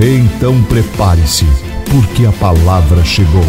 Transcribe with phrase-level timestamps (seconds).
[0.00, 1.44] Então prepare-se,
[1.90, 3.42] porque a palavra chegou.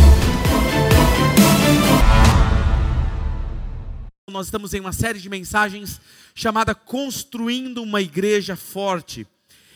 [4.32, 6.02] Nós estamos em uma série de mensagens
[6.34, 9.28] chamada Construindo uma Igreja Forte.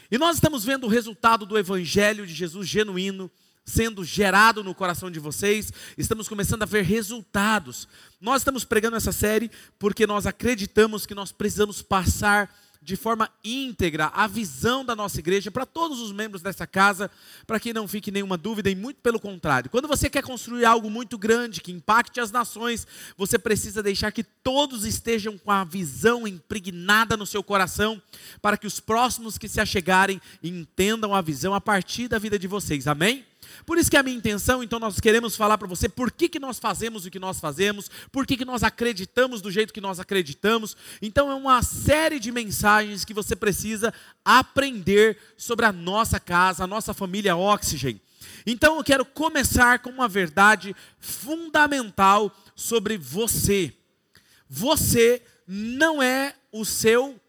[0.09, 3.29] E nós estamos vendo o resultado do Evangelho de Jesus genuíno
[3.63, 7.87] sendo gerado no coração de vocês, estamos começando a ver resultados.
[8.19, 12.49] Nós estamos pregando essa série porque nós acreditamos que nós precisamos passar
[12.83, 17.09] de forma íntegra a visão da nossa igreja para todos os membros dessa casa,
[17.47, 19.69] para que não fique nenhuma dúvida, e muito pelo contrário.
[19.69, 22.85] Quando você quer construir algo muito grande, que impacte as nações,
[23.17, 28.01] você precisa deixar que todos estejam com a visão impregnada no seu coração,
[28.41, 32.47] para que os próximos que se achegarem entendam a visão a partir da vida de
[32.47, 32.87] vocês.
[32.87, 33.25] Amém?
[33.65, 36.29] Por isso que é a minha intenção, então nós queremos falar para você por que,
[36.29, 39.81] que nós fazemos o que nós fazemos, por que, que nós acreditamos do jeito que
[39.81, 40.75] nós acreditamos.
[41.01, 46.67] Então é uma série de mensagens que você precisa aprender sobre a nossa casa, a
[46.67, 47.99] nossa família Oxygen.
[48.45, 53.73] Então eu quero começar com uma verdade fundamental sobre você.
[54.49, 57.19] Você não é o seu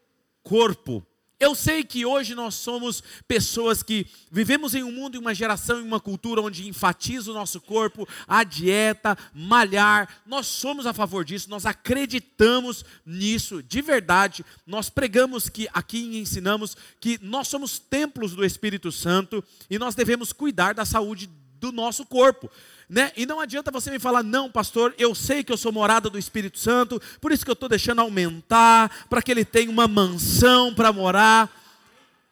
[0.42, 1.04] corpo.
[1.44, 5.78] Eu sei que hoje nós somos pessoas que vivemos em um mundo, em uma geração,
[5.78, 10.22] em uma cultura onde enfatiza o nosso corpo, a dieta, malhar.
[10.24, 14.42] Nós somos a favor disso, nós acreditamos nisso de verdade.
[14.66, 20.32] Nós pregamos que aqui ensinamos que nós somos templos do Espírito Santo e nós devemos
[20.32, 21.28] cuidar da saúde
[21.64, 22.50] do nosso corpo.
[22.88, 23.10] Né?
[23.16, 26.18] E não adianta você me falar, não, pastor, eu sei que eu sou morada do
[26.18, 30.74] Espírito Santo, por isso que eu estou deixando aumentar, para que ele tenha uma mansão
[30.74, 31.50] para morar.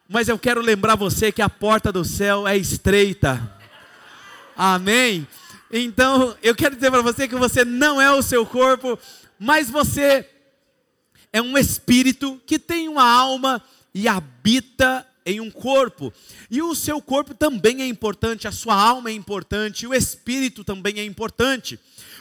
[0.08, 3.58] Mas eu quero lembrar você que a porta do céu é estreita.
[4.54, 5.26] Amém?
[5.70, 8.98] Então, eu quero dizer para você que você não é o seu corpo,
[9.38, 10.28] mas você
[11.32, 13.62] é um espírito que tem uma alma
[13.94, 16.12] e habita em um corpo.
[16.50, 20.98] E o seu corpo também é importante, a sua alma é importante, o espírito também
[20.98, 21.78] é importante.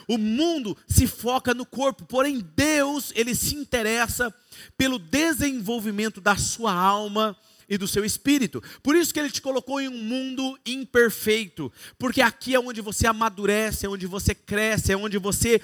[0.07, 4.33] O mundo se foca no corpo, porém Deus, ele se interessa
[4.77, 7.37] pelo desenvolvimento da sua alma
[7.69, 8.61] e do seu espírito.
[8.83, 13.07] Por isso que ele te colocou em um mundo imperfeito, porque aqui é onde você
[13.07, 15.61] amadurece, é onde você cresce, é onde você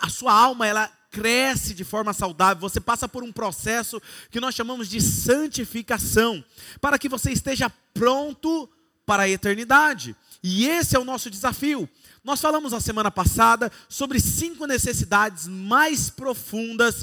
[0.00, 3.98] a sua alma ela cresce de forma saudável, você passa por um processo
[4.30, 6.44] que nós chamamos de santificação,
[6.78, 8.68] para que você esteja pronto
[9.06, 10.14] para a eternidade.
[10.42, 11.88] E esse é o nosso desafio.
[12.22, 17.02] Nós falamos na semana passada sobre cinco necessidades mais profundas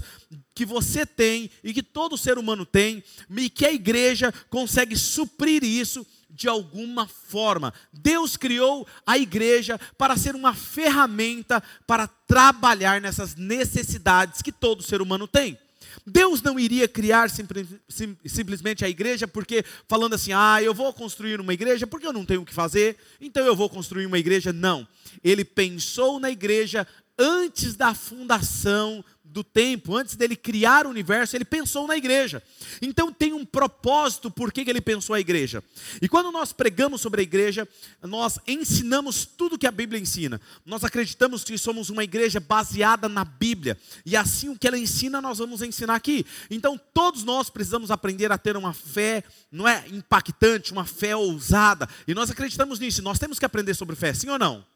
[0.53, 3.03] que você tem e que todo ser humano tem,
[3.35, 7.73] e que a igreja consegue suprir isso de alguma forma.
[7.91, 15.01] Deus criou a igreja para ser uma ferramenta para trabalhar nessas necessidades que todo ser
[15.01, 15.57] humano tem.
[16.05, 20.91] Deus não iria criar simples, sim, simplesmente a igreja porque falando assim, ah, eu vou
[20.91, 24.17] construir uma igreja porque eu não tenho o que fazer, então eu vou construir uma
[24.17, 24.51] igreja.
[24.51, 24.87] Não.
[25.23, 31.43] Ele pensou na igreja antes da fundação do tempo, antes dele criar o universo, ele
[31.43, 32.41] pensou na igreja.
[32.81, 35.63] Então tem um propósito por que ele pensou a igreja.
[36.01, 37.67] E quando nós pregamos sobre a igreja,
[38.03, 40.39] nós ensinamos tudo que a Bíblia ensina.
[40.63, 43.77] Nós acreditamos que somos uma igreja baseada na Bíblia.
[44.05, 46.25] E assim o que ela ensina, nós vamos ensinar aqui.
[46.49, 51.89] Então todos nós precisamos aprender a ter uma fé, não é impactante, uma fé ousada.
[52.07, 53.01] E nós acreditamos nisso.
[53.01, 54.72] Nós temos que aprender sobre fé, sim ou não?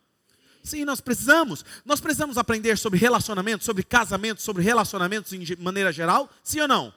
[0.64, 1.64] Sim, nós precisamos.
[1.86, 6.94] Nós precisamos aprender sobre relacionamentos, sobre casamentos, sobre relacionamentos em maneira geral, sim ou não?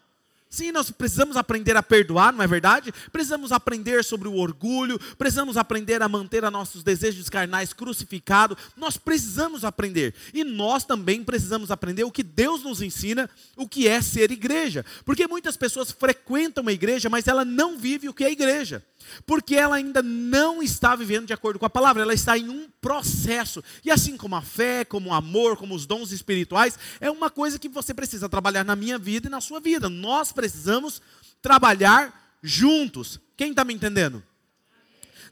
[0.53, 2.93] Sim, nós precisamos aprender a perdoar, não é verdade?
[3.12, 8.58] Precisamos aprender sobre o orgulho, precisamos aprender a manter a nossos desejos carnais crucificados.
[8.76, 10.12] Nós precisamos aprender.
[10.34, 14.84] E nós também precisamos aprender o que Deus nos ensina, o que é ser igreja.
[15.05, 18.84] Porque muitas pessoas frequentam a igreja, mas ela não vive o que é igreja.
[19.26, 22.69] Porque ela ainda não está vivendo de acordo com a palavra, ela está em um
[22.81, 23.62] processo.
[23.85, 27.58] E assim como a fé, como o amor, como os dons espirituais, é uma coisa
[27.58, 29.88] que você precisa trabalhar na minha vida e na sua vida.
[29.88, 31.02] Nós precisamos
[31.43, 33.20] trabalhar juntos.
[33.37, 34.23] Quem está me entendendo?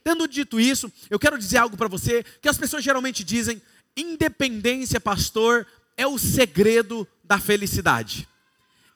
[0.03, 3.61] Tendo dito isso, eu quero dizer algo para você que as pessoas geralmente dizem:
[3.97, 5.67] independência, pastor,
[5.97, 8.29] é o segredo da felicidade.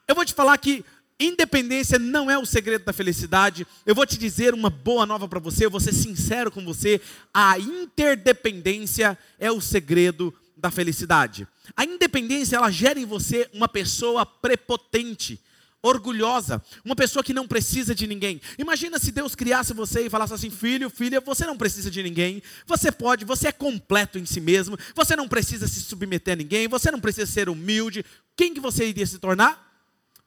[0.07, 0.83] Eu vou te falar que
[1.23, 3.65] Independência não é o segredo da felicidade.
[3.85, 6.99] Eu vou te dizer uma boa nova para você, eu vou ser sincero com você.
[7.33, 11.47] A interdependência é o segredo da felicidade.
[11.77, 15.39] A independência, ela gera em você uma pessoa prepotente,
[15.81, 18.41] orgulhosa, uma pessoa que não precisa de ninguém.
[18.57, 22.43] Imagina se Deus criasse você e falasse assim: filho, filha, você não precisa de ninguém,
[22.65, 26.67] você pode, você é completo em si mesmo, você não precisa se submeter a ninguém,
[26.67, 28.03] você não precisa ser humilde.
[28.35, 29.72] Quem que você iria se tornar?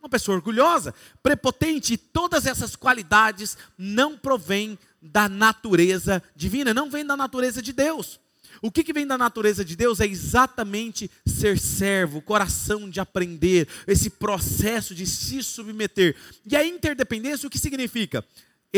[0.00, 7.16] Uma pessoa orgulhosa, prepotente, todas essas qualidades não provêm da natureza divina, não vêm da
[7.16, 8.20] natureza de Deus.
[8.62, 13.68] O que, que, vem da natureza de Deus é exatamente ser servo, coração de aprender,
[13.86, 16.16] esse processo de se submeter.
[16.44, 18.24] E a interdependência, o que significa?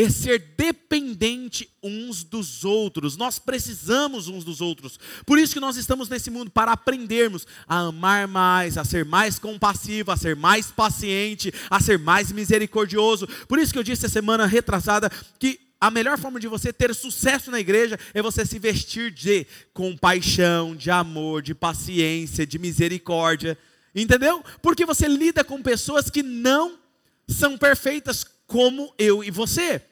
[0.01, 3.17] É ser dependente uns dos outros.
[3.17, 4.97] Nós precisamos uns dos outros.
[5.25, 9.37] Por isso que nós estamos nesse mundo para aprendermos a amar mais, a ser mais
[9.37, 13.27] compassivo, a ser mais paciente, a ser mais misericordioso.
[13.45, 16.95] Por isso que eu disse a semana retrasada que a melhor forma de você ter
[16.95, 23.57] sucesso na igreja é você se vestir de compaixão, de amor, de paciência, de misericórdia.
[23.93, 24.41] Entendeu?
[24.61, 26.79] Porque você lida com pessoas que não
[27.27, 29.88] são perfeitas como eu e você.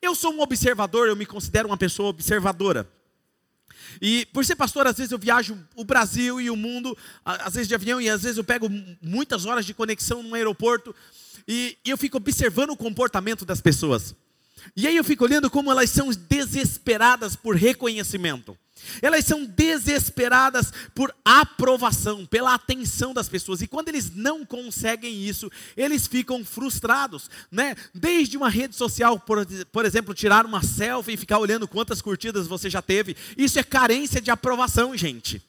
[0.00, 2.88] Eu sou um observador, eu me considero uma pessoa observadora.
[4.00, 7.68] E por ser pastor, às vezes eu viajo o Brasil e o mundo, às vezes
[7.68, 8.68] de avião, e às vezes eu pego
[9.02, 10.94] muitas horas de conexão no aeroporto,
[11.46, 14.14] e, e eu fico observando o comportamento das pessoas.
[14.76, 18.56] E aí eu fico olhando como elas são desesperadas por reconhecimento.
[19.02, 23.60] Elas são desesperadas por aprovação, pela atenção das pessoas.
[23.60, 27.74] E quando eles não conseguem isso, eles ficam frustrados, né?
[27.94, 32.46] Desde uma rede social, por, por exemplo, tirar uma selfie e ficar olhando quantas curtidas
[32.46, 33.16] você já teve.
[33.36, 35.47] Isso é carência de aprovação, gente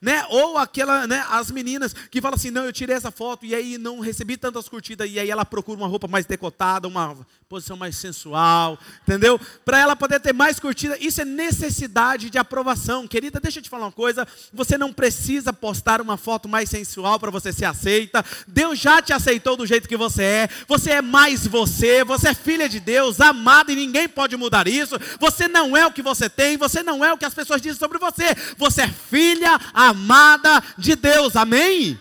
[0.00, 0.24] né?
[0.30, 3.78] Ou aquela, né, as meninas que falam assim, não, eu tirei essa foto e aí
[3.78, 7.16] não recebi tantas curtidas e aí ela procura uma roupa mais decotada, uma
[7.48, 9.40] posição mais sensual, entendeu?
[9.64, 10.98] Para ela poder ter mais curtida.
[11.00, 13.08] Isso é necessidade de aprovação.
[13.08, 17.18] Querida, deixa eu te falar uma coisa, você não precisa postar uma foto mais sensual
[17.18, 18.24] para você ser aceita.
[18.46, 20.48] Deus já te aceitou do jeito que você é.
[20.66, 24.98] Você é mais você, você é filha de Deus, amada e ninguém pode mudar isso.
[25.18, 27.78] Você não é o que você tem, você não é o que as pessoas dizem
[27.78, 28.34] sobre você.
[28.58, 29.58] Você é filha,
[29.88, 31.36] amada de Deus.
[31.36, 31.98] Amém?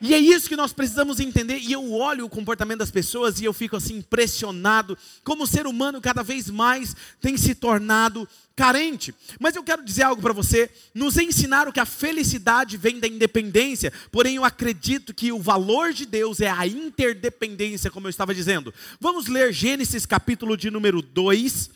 [0.00, 1.58] E é isso que nós precisamos entender.
[1.58, 5.66] E eu olho o comportamento das pessoas e eu fico assim impressionado como o ser
[5.66, 9.14] humano cada vez mais tem se tornado carente.
[9.40, 10.70] Mas eu quero dizer algo para você.
[10.94, 16.06] Nos ensinaram que a felicidade vem da independência, porém eu acredito que o valor de
[16.06, 18.72] Deus é a interdependência, como eu estava dizendo.
[19.00, 21.70] Vamos ler Gênesis capítulo de número 2,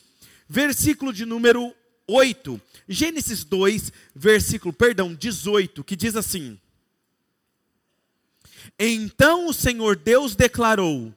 [0.48, 1.74] versículo de número
[2.06, 2.60] 8.
[2.88, 6.58] Gênesis 2, versículo, perdão, 18, que diz assim:
[8.78, 11.14] Então o Senhor Deus declarou: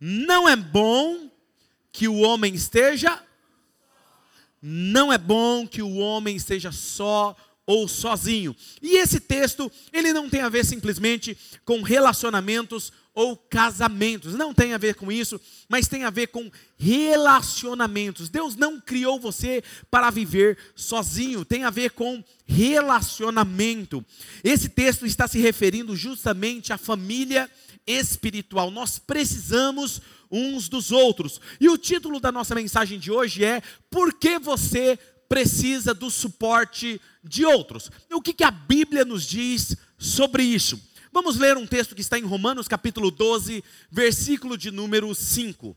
[0.00, 1.30] Não é bom
[1.90, 3.22] que o homem esteja
[4.62, 7.36] não é bom que o homem esteja só
[7.66, 8.54] ou sozinho.
[8.80, 14.34] E esse texto, ele não tem a ver simplesmente com relacionamentos ou casamentos.
[14.34, 18.28] Não tem a ver com isso, mas tem a ver com relacionamentos.
[18.28, 24.04] Deus não criou você para viver sozinho, tem a ver com relacionamento.
[24.42, 27.50] Esse texto está se referindo justamente à família
[27.86, 28.70] espiritual.
[28.70, 30.00] Nós precisamos
[30.30, 31.40] uns dos outros.
[31.60, 34.98] E o título da nossa mensagem de hoje é: Por que você
[35.28, 37.90] precisa do suporte de outros?
[38.10, 40.91] O que, que a Bíblia nos diz sobre isso?
[41.12, 45.76] Vamos ler um texto que está em Romanos capítulo 12, versículo de número 5.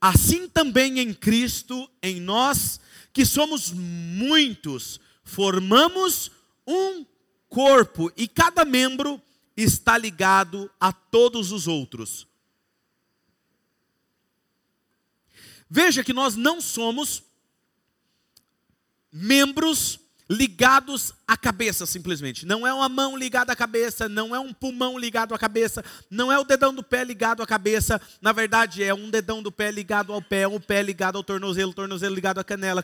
[0.00, 2.78] Assim também em Cristo, em nós,
[3.12, 6.30] que somos muitos, formamos
[6.64, 7.04] um
[7.48, 9.20] corpo e cada membro
[9.56, 12.28] está ligado a todos os outros.
[15.68, 17.24] Veja que nós não somos
[19.10, 22.44] membros ligados à cabeça, simplesmente.
[22.44, 26.32] Não é uma mão ligada à cabeça, não é um pulmão ligado à cabeça, não
[26.32, 28.00] é o dedão do pé ligado à cabeça.
[28.20, 31.72] Na verdade, é um dedão do pé ligado ao pé, um pé ligado ao tornozelo,
[31.72, 32.82] tornozelo ligado à canela,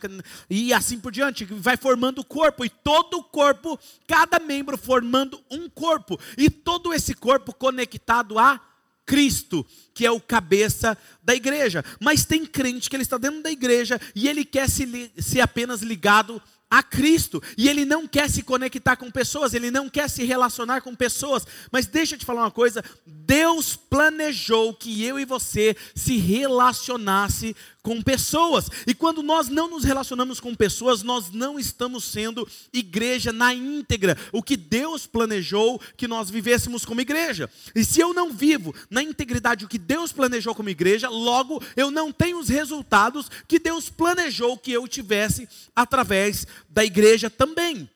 [0.49, 1.45] e assim por diante.
[1.45, 6.93] Vai formando o corpo, e todo o corpo, cada membro formando um corpo, e todo
[6.93, 8.61] esse corpo conectado a
[9.05, 11.85] Cristo, que é o cabeça da igreja.
[12.01, 15.83] Mas tem crente que ele está dentro da igreja e ele quer se, ser apenas
[15.83, 16.41] ligado
[16.73, 17.43] a Cristo.
[17.59, 21.47] E ele não quer se conectar com pessoas, ele não quer se relacionar com pessoas.
[21.71, 27.55] Mas deixa eu te falar uma coisa: Deus planejou que eu e você se relacionasse
[27.83, 28.71] com pessoas.
[28.87, 34.17] E quando nós não nos relacionamos com pessoas, nós não estamos sendo igreja na íntegra,
[34.31, 37.51] o que Deus planejou que nós vivêssemos como igreja.
[37.75, 41.91] E se eu não vivo na integridade o que Deus planejou como igreja, logo eu
[41.91, 47.89] não tenho os resultados que Deus planejou que eu tivesse através da igreja também.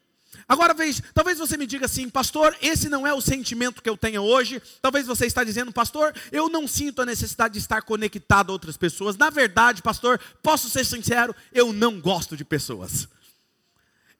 [0.49, 0.75] Agora
[1.13, 4.63] talvez você me diga assim, pastor, esse não é o sentimento que eu tenho hoje.
[4.81, 8.77] Talvez você está dizendo, pastor, eu não sinto a necessidade de estar conectado a outras
[8.77, 9.17] pessoas.
[9.17, 13.09] Na verdade, pastor, posso ser sincero, eu não gosto de pessoas.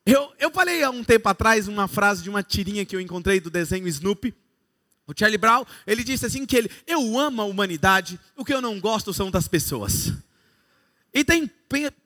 [0.05, 3.39] Eu, eu falei há um tempo atrás uma frase de uma tirinha que eu encontrei
[3.39, 4.35] do desenho Snoopy.
[5.07, 8.61] O Charlie Brown, ele disse assim que ele, eu amo a humanidade, o que eu
[8.61, 10.13] não gosto são das pessoas.
[11.13, 11.51] E tem,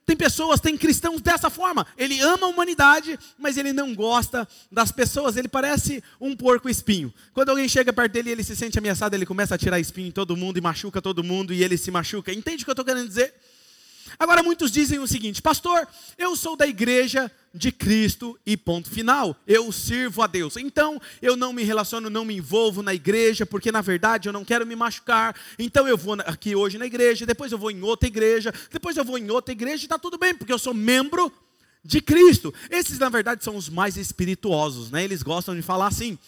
[0.07, 1.87] tem pessoas, tem cristãos dessa forma.
[1.97, 5.37] Ele ama a humanidade, mas ele não gosta das pessoas.
[5.37, 7.12] Ele parece um porco espinho.
[7.33, 10.12] Quando alguém chega perto dele ele se sente ameaçado, ele começa a tirar espinho em
[10.12, 12.33] todo mundo e machuca todo mundo e ele se machuca.
[12.33, 13.35] Entende o que eu estou querendo dizer?
[14.21, 19.35] Agora, muitos dizem o seguinte: Pastor, eu sou da igreja de Cristo e ponto final.
[19.47, 20.59] Eu sirvo a Deus.
[20.59, 24.45] Então, eu não me relaciono, não me envolvo na igreja, porque na verdade eu não
[24.45, 25.35] quero me machucar.
[25.59, 29.07] Então, eu vou aqui hoje na igreja, depois eu vou em outra igreja, depois eu
[29.07, 31.33] vou em outra igreja e está tudo bem, porque eu sou membro
[31.83, 32.53] de Cristo.
[32.69, 35.03] Esses, na verdade, são os mais espirituosos, né?
[35.03, 36.19] Eles gostam de falar assim.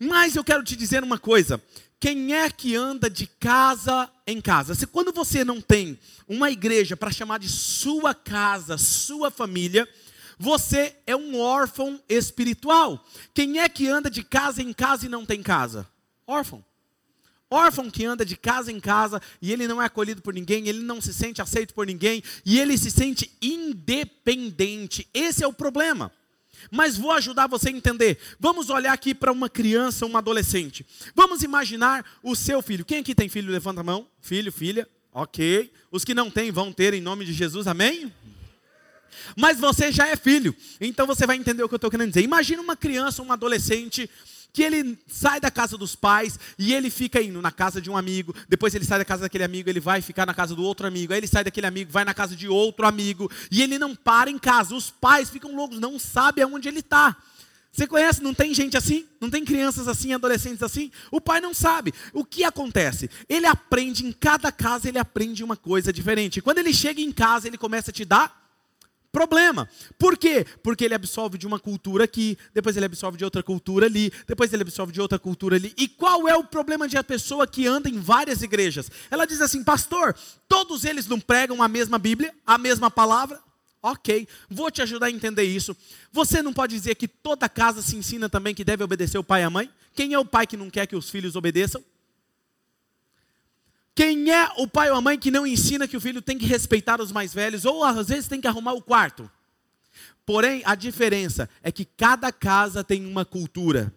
[0.00, 1.62] Mas eu quero te dizer uma coisa:
[2.00, 4.74] quem é que anda de casa em casa?
[4.74, 9.88] Se quando você não tem uma igreja para chamar de sua casa, sua família,
[10.38, 13.04] você é um órfão espiritual.
[13.34, 15.88] Quem é que anda de casa em casa e não tem casa?
[16.24, 16.64] Órfão.
[17.50, 20.80] Órfão que anda de casa em casa e ele não é acolhido por ninguém, ele
[20.80, 25.08] não se sente aceito por ninguém e ele se sente independente.
[25.12, 26.12] Esse é o problema.
[26.70, 28.18] Mas vou ajudar você a entender.
[28.38, 30.84] Vamos olhar aqui para uma criança, um adolescente.
[31.14, 32.84] Vamos imaginar o seu filho.
[32.84, 33.50] Quem aqui tem filho?
[33.50, 34.06] Levanta a mão.
[34.20, 34.88] Filho, filha.
[35.12, 35.72] Ok.
[35.90, 37.66] Os que não têm vão ter em nome de Jesus.
[37.66, 38.12] Amém?
[39.36, 40.54] Mas você já é filho.
[40.80, 42.22] Então você vai entender o que eu estou querendo dizer.
[42.22, 44.08] Imagina uma criança, um adolescente
[44.58, 47.96] que ele sai da casa dos pais e ele fica indo na casa de um
[47.96, 50.84] amigo, depois ele sai da casa daquele amigo, ele vai ficar na casa do outro
[50.84, 53.94] amigo, aí ele sai daquele amigo, vai na casa de outro amigo, e ele não
[53.94, 54.74] para em casa.
[54.74, 57.16] Os pais ficam loucos, não sabem aonde ele está.
[57.70, 58.20] Você conhece?
[58.20, 59.06] Não tem gente assim?
[59.20, 60.90] Não tem crianças assim, adolescentes assim?
[61.12, 61.94] O pai não sabe.
[62.12, 63.08] O que acontece?
[63.28, 66.40] Ele aprende, em cada casa ele aprende uma coisa diferente.
[66.40, 68.47] Quando ele chega em casa, ele começa a te dar
[69.18, 69.68] problema.
[69.98, 70.46] Por quê?
[70.62, 74.52] Porque ele absorve de uma cultura aqui, depois ele absorve de outra cultura ali, depois
[74.52, 75.74] ele absorve de outra cultura ali.
[75.76, 78.88] E qual é o problema de a pessoa que anda em várias igrejas?
[79.10, 80.14] Ela diz assim, pastor,
[80.48, 83.40] todos eles não pregam a mesma Bíblia, a mesma palavra?
[83.82, 85.76] Ok, vou te ajudar a entender isso.
[86.12, 89.40] Você não pode dizer que toda casa se ensina também que deve obedecer o pai
[89.42, 89.68] e a mãe?
[89.96, 91.82] Quem é o pai que não quer que os filhos obedeçam?
[93.98, 96.46] Quem é o pai ou a mãe que não ensina que o filho tem que
[96.46, 99.28] respeitar os mais velhos, ou às vezes tem que arrumar o quarto?
[100.24, 103.92] Porém, a diferença é que cada casa tem uma cultura.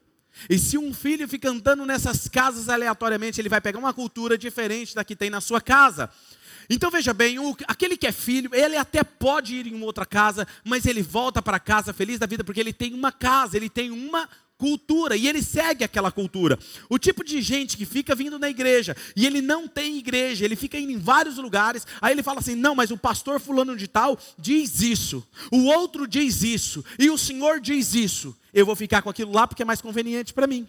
[0.50, 4.96] E se um filho fica andando nessas casas aleatoriamente, ele vai pegar uma cultura diferente
[4.96, 6.10] da que tem na sua casa.
[6.68, 10.48] Então veja bem, o, aquele que é filho, ele até pode ir em outra casa,
[10.64, 13.92] mas ele volta para casa feliz da vida porque ele tem uma casa, ele tem
[13.92, 14.28] uma
[14.62, 16.60] cultura e ele segue aquela cultura.
[16.88, 20.56] O tipo de gente que fica vindo na igreja e ele não tem igreja, ele
[20.56, 23.88] fica indo em vários lugares, aí ele fala assim: não, mas o pastor fulano de
[23.88, 28.38] tal diz isso, o outro diz isso, e o senhor diz isso.
[28.54, 30.68] Eu vou ficar com aquilo lá porque é mais conveniente para mim.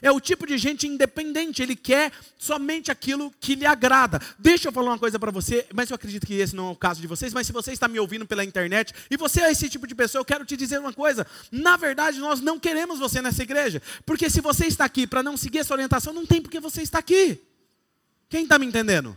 [0.00, 4.20] É o tipo de gente independente, ele quer somente aquilo que lhe agrada.
[4.38, 6.76] Deixa eu falar uma coisa para você, mas eu acredito que esse não é o
[6.76, 9.68] caso de vocês, mas se você está me ouvindo pela internet e você é esse
[9.68, 11.26] tipo de pessoa, eu quero te dizer uma coisa.
[11.50, 15.36] Na verdade, nós não queremos você nessa igreja, porque se você está aqui para não
[15.36, 17.40] seguir essa orientação, não tem porque você está aqui.
[18.28, 19.16] Quem está me entendendo?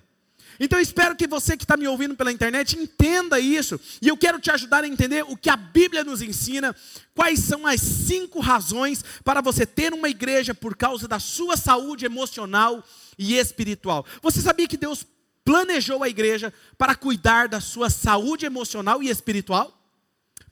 [0.60, 3.80] Então eu espero que você que está me ouvindo pela internet entenda isso.
[4.02, 6.76] E eu quero te ajudar a entender o que a Bíblia nos ensina.
[7.14, 12.06] Quais são as cinco razões para você ter uma igreja por causa da sua saúde
[12.06, 12.84] emocional
[13.18, 14.06] e espiritual.
[14.22, 15.06] Você sabia que Deus
[15.44, 19.75] planejou a igreja para cuidar da sua saúde emocional e espiritual?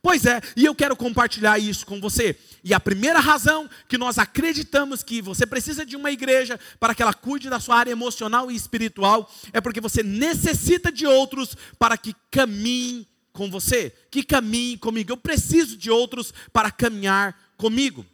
[0.04, 2.38] Pois é, e eu quero compartilhar isso com você.
[2.62, 7.02] E a primeira razão que nós acreditamos que você precisa de uma igreja para que
[7.02, 11.98] ela cuide da sua área emocional e espiritual é porque você necessita de outros para
[11.98, 15.14] que caminhem com você, que caminhem comigo.
[15.14, 18.06] Eu preciso de outros para caminhar comigo.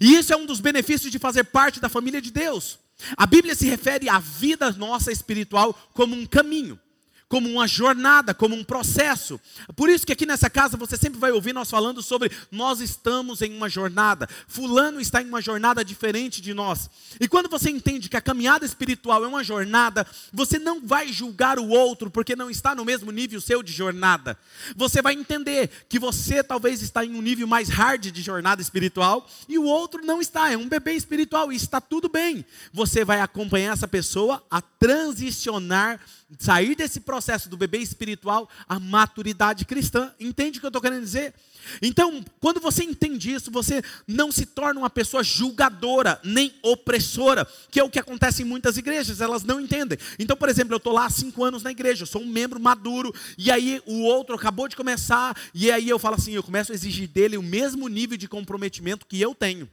[0.00, 2.76] E isso é um dos benefícios de fazer parte da família de Deus.
[3.16, 6.76] A Bíblia se refere à vida nossa espiritual como um caminho.
[7.28, 9.38] Como uma jornada, como um processo.
[9.76, 13.42] Por isso que aqui nessa casa você sempre vai ouvir nós falando sobre nós estamos
[13.42, 14.28] em uma jornada.
[14.46, 16.88] Fulano está em uma jornada diferente de nós.
[17.20, 21.58] E quando você entende que a caminhada espiritual é uma jornada, você não vai julgar
[21.58, 24.38] o outro porque não está no mesmo nível seu de jornada.
[24.74, 29.28] Você vai entender que você talvez está em um nível mais hard de jornada espiritual
[29.48, 32.44] e o outro não está, é um bebê espiritual e está tudo bem.
[32.72, 36.00] Você vai acompanhar essa pessoa a transicionar
[36.38, 40.12] sair desse processo do bebê espiritual à maturidade cristã.
[40.20, 41.34] Entende o que eu estou querendo dizer?
[41.82, 47.80] Então, quando você entende isso, você não se torna uma pessoa julgadora, nem opressora, que
[47.80, 49.98] é o que acontece em muitas igrejas, elas não entendem.
[50.18, 52.60] Então, por exemplo, eu estou lá há cinco anos na igreja, eu sou um membro
[52.60, 56.72] maduro, e aí o outro acabou de começar, e aí eu falo assim, eu começo
[56.72, 59.68] a exigir dele o mesmo nível de comprometimento que eu tenho.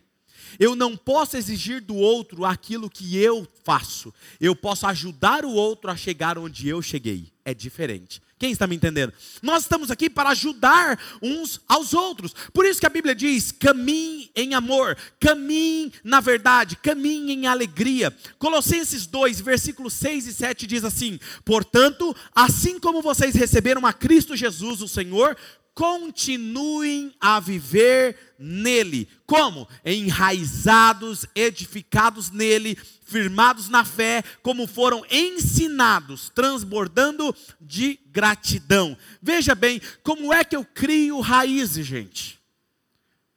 [0.59, 4.13] Eu não posso exigir do outro aquilo que eu faço.
[4.39, 7.31] Eu posso ajudar o outro a chegar onde eu cheguei.
[7.43, 8.21] É diferente.
[8.37, 9.13] Quem está me entendendo?
[9.41, 12.35] Nós estamos aqui para ajudar uns aos outros.
[12.53, 18.15] Por isso que a Bíblia diz: caminhe em amor, caminhe na verdade, caminhe em alegria.
[18.37, 24.35] Colossenses 2, versículos 6 e 7 diz assim: Portanto, assim como vocês receberam a Cristo
[24.35, 25.37] Jesus, o Senhor,
[25.75, 29.09] continuem a viver nele.
[29.27, 29.67] Como?
[29.83, 38.97] Enraizados, edificados nele, firmados na fé, como foram ensinados, transbordando de gratidão.
[39.21, 42.39] Veja bem, como é que eu crio raízes, gente?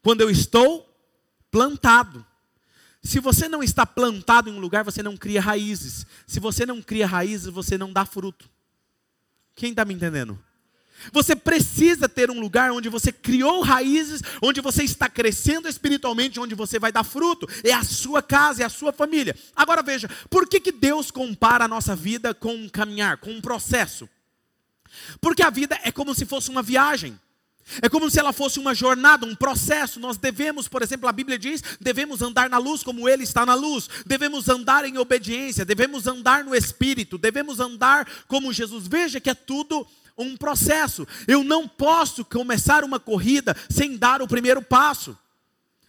[0.01, 0.89] Quando eu estou
[1.51, 2.25] plantado.
[3.03, 6.07] Se você não está plantado em um lugar, você não cria raízes.
[6.27, 8.49] Se você não cria raízes, você não dá fruto.
[9.55, 10.39] Quem está me entendendo?
[11.13, 16.55] Você precisa ter um lugar onde você criou raízes, onde você está crescendo espiritualmente, onde
[16.55, 17.49] você vai dar fruto.
[17.65, 19.35] É a sua casa, é a sua família.
[19.55, 23.41] Agora veja, por que, que Deus compara a nossa vida com um caminhar, com um
[23.41, 24.09] processo?
[25.21, 27.19] Porque a vida é como se fosse uma viagem.
[27.83, 30.01] É como se ela fosse uma jornada, um processo.
[30.01, 33.55] Nós devemos, por exemplo, a Bíblia diz, devemos andar na luz como Ele está na
[33.55, 38.87] luz, devemos andar em obediência, devemos andar no Espírito, devemos andar como Jesus.
[38.87, 39.87] Veja que é tudo
[40.19, 41.07] um processo.
[41.27, 45.17] Eu não posso começar uma corrida sem dar o primeiro passo.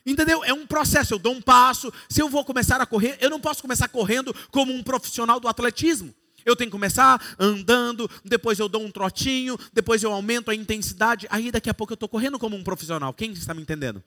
[0.05, 0.43] Entendeu?
[0.43, 1.13] É um processo.
[1.13, 1.91] Eu dou um passo.
[2.07, 5.47] Se eu vou começar a correr, eu não posso começar correndo como um profissional do
[5.47, 6.13] atletismo.
[6.45, 11.27] Eu tenho que começar andando, depois eu dou um trotinho, depois eu aumento a intensidade.
[11.29, 13.13] Aí daqui a pouco eu estou correndo como um profissional.
[13.13, 14.03] Quem está me entendendo?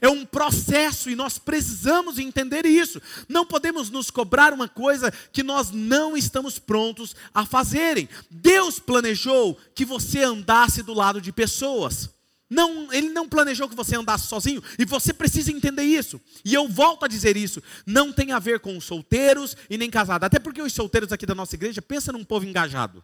[0.00, 3.00] É um processo e nós precisamos entender isso.
[3.28, 8.08] Não podemos nos cobrar uma coisa que nós não estamos prontos a fazerem.
[8.30, 12.10] Deus planejou que você andasse do lado de pessoas.
[12.48, 16.20] Não, ele não planejou que você andasse sozinho e você precisa entender isso.
[16.44, 20.26] E eu volto a dizer isso, não tem a ver com solteiros e nem casados.
[20.26, 23.02] Até porque os solteiros aqui da nossa igreja pensa num povo engajado.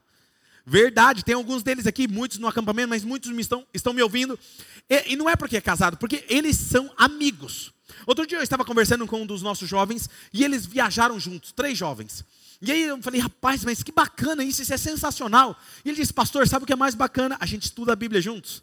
[0.65, 4.39] Verdade, tem alguns deles aqui, muitos no acampamento, mas muitos me estão, estão me ouvindo.
[4.89, 7.73] E, e não é porque é casado, porque eles são amigos.
[8.07, 11.77] Outro dia eu estava conversando com um dos nossos jovens e eles viajaram juntos, três
[11.77, 12.25] jovens.
[12.61, 15.59] E aí eu falei, rapaz, mas que bacana isso, isso é sensacional.
[15.85, 17.37] E ele disse, pastor, sabe o que é mais bacana?
[17.41, 18.63] A gente estuda a Bíblia juntos.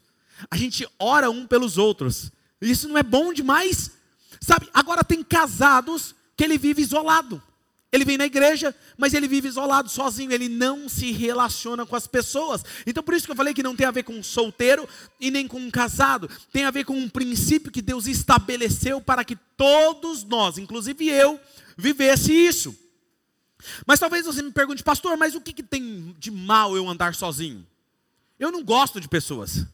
[0.50, 2.32] A gente ora um pelos outros.
[2.62, 3.92] Isso não é bom demais?
[4.40, 7.44] Sabe, agora tem casados que ele vive isolado.
[7.91, 12.06] Ele vem na igreja, mas ele vive isolado, sozinho, ele não se relaciona com as
[12.06, 12.63] pessoas.
[12.86, 14.88] Então por isso que eu falei que não tem a ver com um solteiro
[15.19, 19.23] e nem com um casado, tem a ver com um princípio que Deus estabeleceu para
[19.23, 21.39] que todos nós, inclusive eu,
[21.75, 22.78] vivesse isso.
[23.86, 27.15] Mas talvez você me pergunte, pastor, mas o que, que tem de mal eu andar
[27.15, 27.65] sozinho?
[28.39, 29.65] Eu não gosto de pessoas.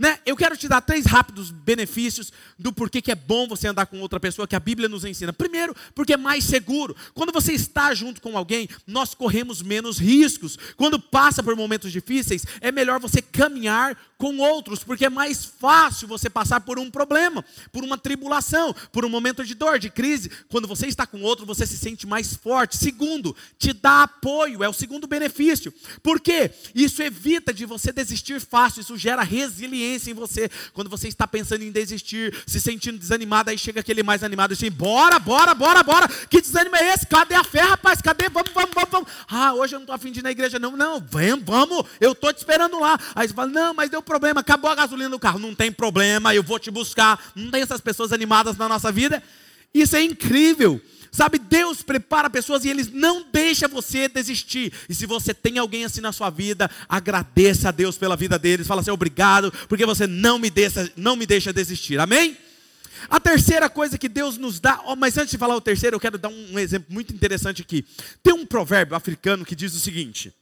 [0.00, 0.18] Né?
[0.24, 4.00] Eu quero te dar três rápidos benefícios do porquê que é bom você andar com
[4.00, 5.30] outra pessoa que a Bíblia nos ensina.
[5.30, 6.96] Primeiro, porque é mais seguro.
[7.12, 10.58] Quando você está junto com alguém, nós corremos menos riscos.
[10.74, 16.08] Quando passa por momentos difíceis, é melhor você caminhar com outros, porque é mais fácil
[16.08, 20.30] você passar por um problema, por uma tribulação, por um momento de dor, de crise.
[20.48, 22.78] Quando você está com outro, você se sente mais forte.
[22.78, 25.72] Segundo, te dá apoio, é o segundo benefício.
[26.02, 26.50] Por quê?
[26.74, 30.50] Isso evita de você desistir fácil, isso gera resiliência em você.
[30.72, 34.70] Quando você está pensando em desistir, se sentindo desanimado, aí chega aquele mais animado assim:
[34.70, 36.08] bora, bora, bora, bora.
[36.08, 37.06] Que desânimo é esse?
[37.06, 38.00] Cadê a fé, rapaz?
[38.00, 38.28] Cadê?
[38.28, 39.08] Vamos, vamos, vamos, vamos.
[39.28, 40.76] Ah, hoje eu não estou afim de ir na igreja, não.
[40.76, 42.98] Não, vem, vamos, eu estou te esperando lá.
[43.14, 45.38] Aí você fala: não, mas deu problema, acabou a gasolina no carro.
[45.38, 47.32] Não tem problema, eu vou te buscar.
[47.34, 49.22] Não tem essas pessoas animadas na nossa vida.
[49.72, 50.80] Isso é incrível.
[51.12, 54.72] Sabe, Deus prepara pessoas e eles não deixa você desistir.
[54.88, 58.66] E se você tem alguém assim na sua vida, agradeça a Deus pela vida deles.
[58.66, 61.98] Fala assim, obrigado, porque você não me deixa, não me deixa desistir.
[61.98, 62.36] Amém?
[63.08, 66.00] A terceira coisa que Deus nos dá, oh, mas antes de falar o terceiro, eu
[66.00, 67.84] quero dar um exemplo muito interessante aqui.
[68.22, 70.32] Tem um provérbio africano que diz o seguinte: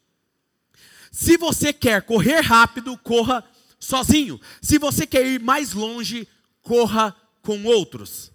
[1.12, 3.44] Se você quer correr rápido, corra
[3.78, 4.40] sozinho.
[4.60, 6.26] Se você quer ir mais longe,
[6.62, 8.32] corra com outros.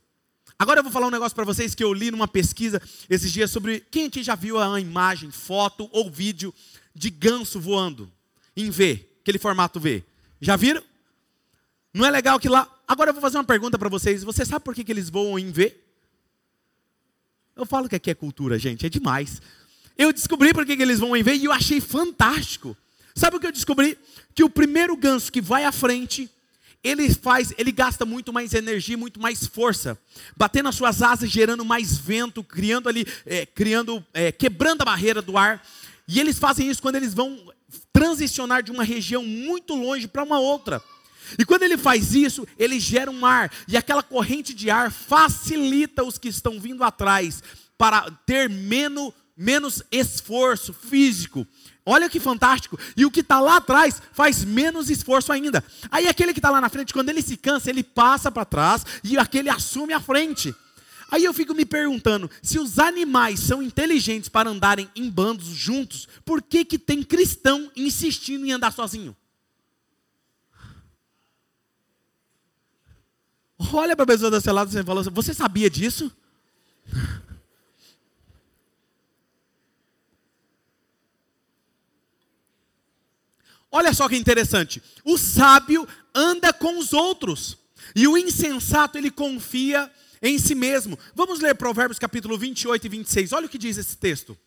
[0.64, 3.52] Agora eu vou falar um negócio para vocês que eu li numa pesquisa esses dias
[3.52, 6.54] sobre quem aqui já viu a imagem, foto ou vídeo
[6.96, 8.10] de ganso voando
[8.56, 10.06] em V, aquele formato V.
[10.40, 10.82] Já viram?
[11.94, 12.66] Não é legal que lá.
[12.88, 14.24] Agora eu vou fazer uma pergunta para vocês.
[14.24, 15.78] Você sabe por que, que eles voam em V?
[17.58, 19.42] Eu falo que aqui é cultura, gente, é demais.
[19.98, 22.78] Eu descobri por que, que eles vão em V e eu achei fantástico.
[23.14, 23.98] Sabe o que eu descobri?
[24.34, 26.32] Que o primeiro ganso que vai à frente,
[26.84, 29.98] ele faz, ele gasta muito mais energia, muito mais força,
[30.36, 35.22] batendo as suas asas, gerando mais vento, criando ali, é, criando, é, quebrando a barreira
[35.22, 35.66] do ar.
[36.08, 37.40] E eles fazem isso quando eles vão
[37.94, 40.82] transicionar de uma região muito longe para uma outra.
[41.40, 46.04] E quando ele faz isso, ele gera um ar, e aquela corrente de ar facilita
[46.04, 47.42] os que estão vindo atrás
[47.78, 51.48] para ter menos, menos esforço físico.
[51.86, 52.80] Olha que fantástico.
[52.96, 55.64] E o que está lá atrás faz menos esforço ainda.
[55.92, 58.86] Aí aquele que está lá na frente, quando ele se cansa, ele passa para trás
[59.04, 60.56] e aquele assume a frente.
[61.12, 66.08] Aí eu fico me perguntando, se os animais são inteligentes para andarem em bandos juntos,
[66.26, 69.16] por que que tem cristão insistindo em andar sozinho?
[73.72, 76.12] Olha para a pessoa da seu lado e fala assim, você sabia disso?
[83.76, 84.84] Olha só que interessante.
[85.04, 87.58] O sábio anda com os outros.
[87.96, 90.98] E o insensato, ele confia em si mesmo.
[91.16, 93.34] Vamos ler Provérbios capítulo 28 e 26.
[93.34, 94.38] Olha o que diz esse texto.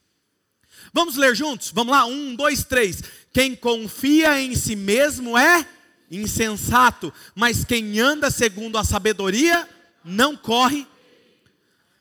[0.93, 1.73] Vamos ler juntos?
[1.75, 2.07] Vamos lá?
[2.07, 3.03] Um, dois, três.
[3.33, 5.67] Quem confia em si mesmo é
[6.09, 9.69] insensato, mas quem anda segundo a sabedoria
[10.05, 10.87] não corre.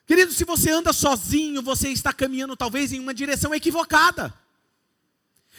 [0.05, 4.31] Querido, se você anda sozinho, você está caminhando talvez em uma direção equivocada.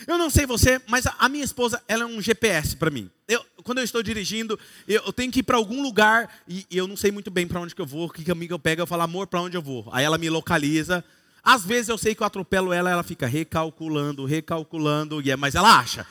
[0.07, 3.11] Eu não sei você, mas a minha esposa, ela é um GPS para mim.
[3.27, 6.77] Eu, quando eu estou dirigindo, eu, eu tenho que ir para algum lugar e, e,
[6.77, 8.87] eu não sei muito bem para onde que eu vou, que caminho eu pego, eu
[8.87, 9.89] falo, amor, para onde eu vou?
[9.93, 11.05] Aí ela me localiza.
[11.43, 15.55] Às vezes eu sei que eu atropelo ela, ela fica recalculando, recalculando, e é, mas
[15.55, 16.07] ela acha.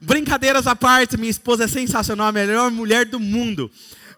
[0.00, 3.70] Brincadeiras à parte, minha esposa é sensacional, a melhor mulher do mundo.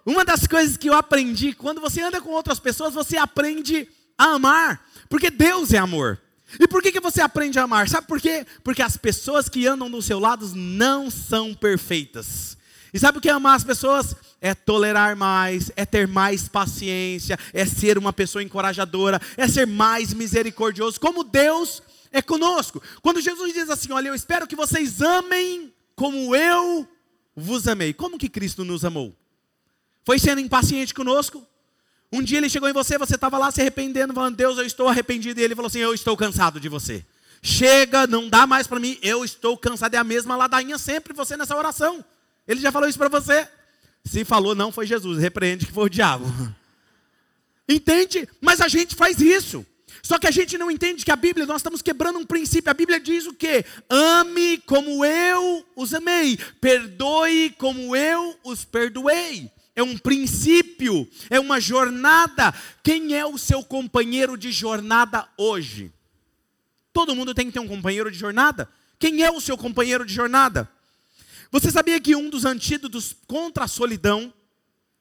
[0.04, 3.86] Uma das coisas que eu aprendi, quando você anda com outras pessoas, você aprende
[4.18, 6.20] a amar, porque Deus é amor.
[6.58, 7.88] E por que, que você aprende a amar?
[7.88, 8.46] Sabe por quê?
[8.64, 12.56] Porque as pessoas que andam do seu lado não são perfeitas.
[12.92, 14.16] E sabe o que é amar as pessoas?
[14.40, 20.12] É tolerar mais, é ter mais paciência, é ser uma pessoa encorajadora, é ser mais
[20.12, 22.82] misericordioso, como Deus é conosco.
[23.02, 26.88] Quando Jesus diz assim: Olha, eu espero que vocês amem como eu
[27.36, 27.92] vos amei.
[27.92, 29.14] Como que Cristo nos amou?
[30.04, 31.46] Foi sendo impaciente conosco,
[32.12, 34.88] um dia ele chegou em você, você estava lá se arrependendo, falando, Deus, eu estou
[34.88, 35.38] arrependido.
[35.38, 37.04] E ele falou assim: Eu estou cansado de você.
[37.42, 39.94] Chega, não dá mais para mim, eu estou cansado.
[39.94, 42.04] É a mesma ladainha sempre, você nessa oração.
[42.46, 43.48] Ele já falou isso para você.
[44.04, 46.24] Se falou, não foi Jesus, repreende que foi o diabo.
[47.68, 48.28] Entende?
[48.40, 49.64] Mas a gente faz isso.
[50.02, 52.70] Só que a gente não entende que a Bíblia, nós estamos quebrando um princípio.
[52.70, 53.64] A Bíblia diz o quê?
[53.88, 61.60] Ame como eu os amei, perdoe como eu os perdoei é um princípio, é uma
[61.60, 62.54] jornada.
[62.82, 65.92] Quem é o seu companheiro de jornada hoje?
[66.92, 68.68] Todo mundo tem que ter um companheiro de jornada.
[68.98, 70.70] Quem é o seu companheiro de jornada?
[71.50, 74.32] Você sabia que um dos antídotos contra a solidão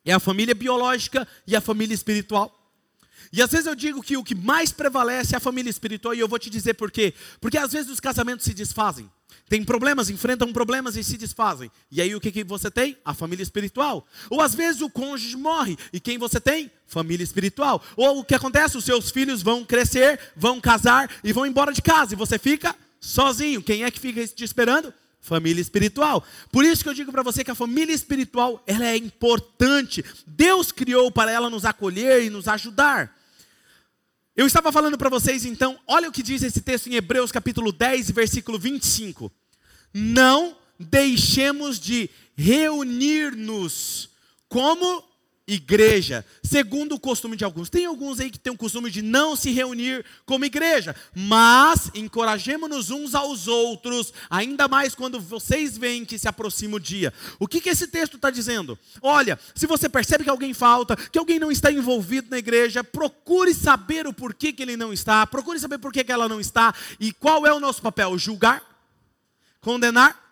[0.03, 2.58] é a família biológica e a família espiritual?
[3.31, 6.19] E às vezes eu digo que o que mais prevalece é a família espiritual, e
[6.19, 7.13] eu vou te dizer por quê.
[7.39, 9.09] Porque às vezes os casamentos se desfazem.
[9.49, 11.71] Tem problemas, enfrentam problemas e se desfazem.
[11.91, 12.95] E aí o que, que você tem?
[13.03, 14.05] A família espiritual.
[14.29, 15.75] Ou às vezes o cônjuge morre.
[15.91, 16.71] E quem você tem?
[16.85, 17.83] Família espiritual.
[17.97, 18.77] Ou o que acontece?
[18.77, 22.13] Os seus filhos vão crescer, vão casar e vão embora de casa.
[22.13, 23.63] E você fica sozinho.
[23.63, 24.93] Quem é que fica te esperando?
[25.19, 26.23] Família espiritual.
[26.51, 30.05] Por isso que eu digo para você que a família espiritual ela é importante.
[30.27, 33.18] Deus criou para ela nos acolher e nos ajudar.
[34.39, 37.73] Eu estava falando para vocês então, olha o que diz esse texto em Hebreus capítulo
[37.73, 39.29] 10, versículo 25.
[39.93, 44.11] Não deixemos de reunir-nos
[44.47, 45.03] como
[45.49, 47.69] igreja, segundo o costume de alguns.
[47.69, 52.91] Tem alguns aí que têm o costume de não se reunir como igreja, mas encorajemos-nos
[52.91, 57.11] uns aos outros, ainda mais quando vocês veem que se aproxima o dia.
[57.39, 58.77] O que, que esse texto está dizendo?
[59.01, 63.53] Olha, se você percebe que alguém falta, que alguém não está envolvido na igreja, procure
[63.53, 67.11] saber o porquê que ele não está, procure saber por que ela não está e
[67.11, 68.61] qual é o nosso papel: julgar,
[69.61, 70.28] condenar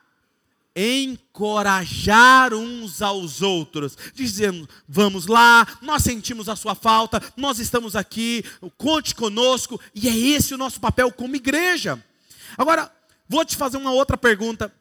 [0.77, 8.43] encorajar uns aos outros, dizendo: vamos lá, nós sentimos a sua falta, nós estamos aqui,
[8.77, 12.01] conte conosco, e é esse o nosso papel como igreja.
[12.55, 12.91] Agora,
[13.27, 14.71] vou te fazer uma outra pergunta.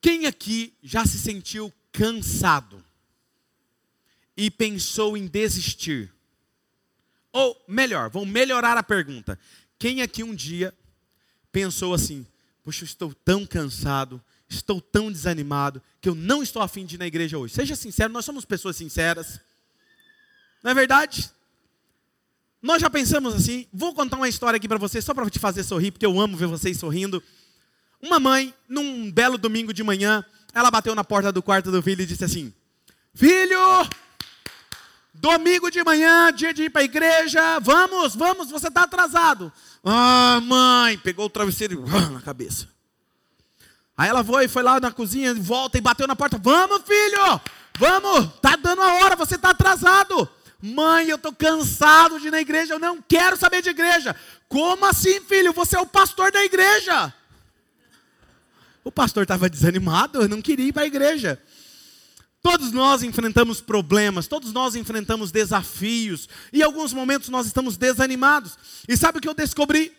[0.00, 2.82] Quem aqui já se sentiu cansado
[4.34, 6.10] e pensou em desistir?
[7.30, 9.38] Ou melhor, vamos melhorar a pergunta.
[9.78, 10.72] Quem aqui um dia
[11.52, 12.26] pensou assim:
[12.68, 16.98] Puxa, eu estou tão cansado, estou tão desanimado, que eu não estou afim de ir
[16.98, 17.54] na igreja hoje?
[17.54, 19.40] Seja sincero, nós somos pessoas sinceras.
[20.62, 21.30] Não é verdade?
[22.60, 23.66] Nós já pensamos assim.
[23.72, 26.36] Vou contar uma história aqui para você, só para te fazer sorrir, porque eu amo
[26.36, 27.22] ver vocês sorrindo.
[28.02, 32.02] Uma mãe, num belo domingo de manhã, ela bateu na porta do quarto do filho
[32.02, 32.52] e disse assim:
[33.14, 33.88] Filho,
[35.20, 39.52] domingo de manhã, dia de ir para a igreja, vamos, vamos, você está atrasado.
[39.84, 42.68] Ah, mãe, pegou o travesseiro e na cabeça.
[43.96, 47.40] Aí ela foi, foi lá na cozinha, volta e bateu na porta: Vamos, filho,
[47.78, 50.28] vamos, tá dando a hora, você está atrasado.
[50.60, 54.14] Mãe, eu estou cansado de ir na igreja, eu não quero saber de igreja.
[54.48, 55.52] Como assim, filho?
[55.52, 57.12] Você é o pastor da igreja.
[58.82, 61.40] O pastor estava desanimado, não queria ir para a igreja.
[62.50, 68.56] Todos nós enfrentamos problemas, todos nós enfrentamos desafios, e em alguns momentos nós estamos desanimados.
[68.88, 69.92] E sabe o que eu descobri?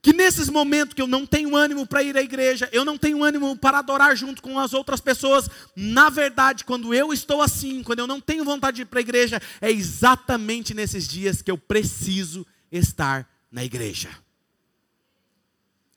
[0.00, 3.24] Que nesses momentos que eu não tenho ânimo para ir à igreja, eu não tenho
[3.24, 7.98] ânimo para adorar junto com as outras pessoas, na verdade, quando eu estou assim, quando
[7.98, 11.58] eu não tenho vontade de ir para a igreja, é exatamente nesses dias que eu
[11.58, 14.10] preciso estar na igreja.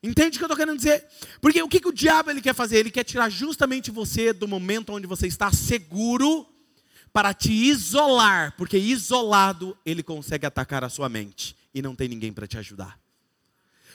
[0.03, 1.07] Entende o que eu estou querendo dizer?
[1.39, 2.77] Porque o que, que o diabo ele quer fazer?
[2.77, 6.45] Ele quer tirar justamente você do momento onde você está seguro
[7.13, 12.33] para te isolar, porque isolado ele consegue atacar a sua mente e não tem ninguém
[12.33, 12.99] para te ajudar.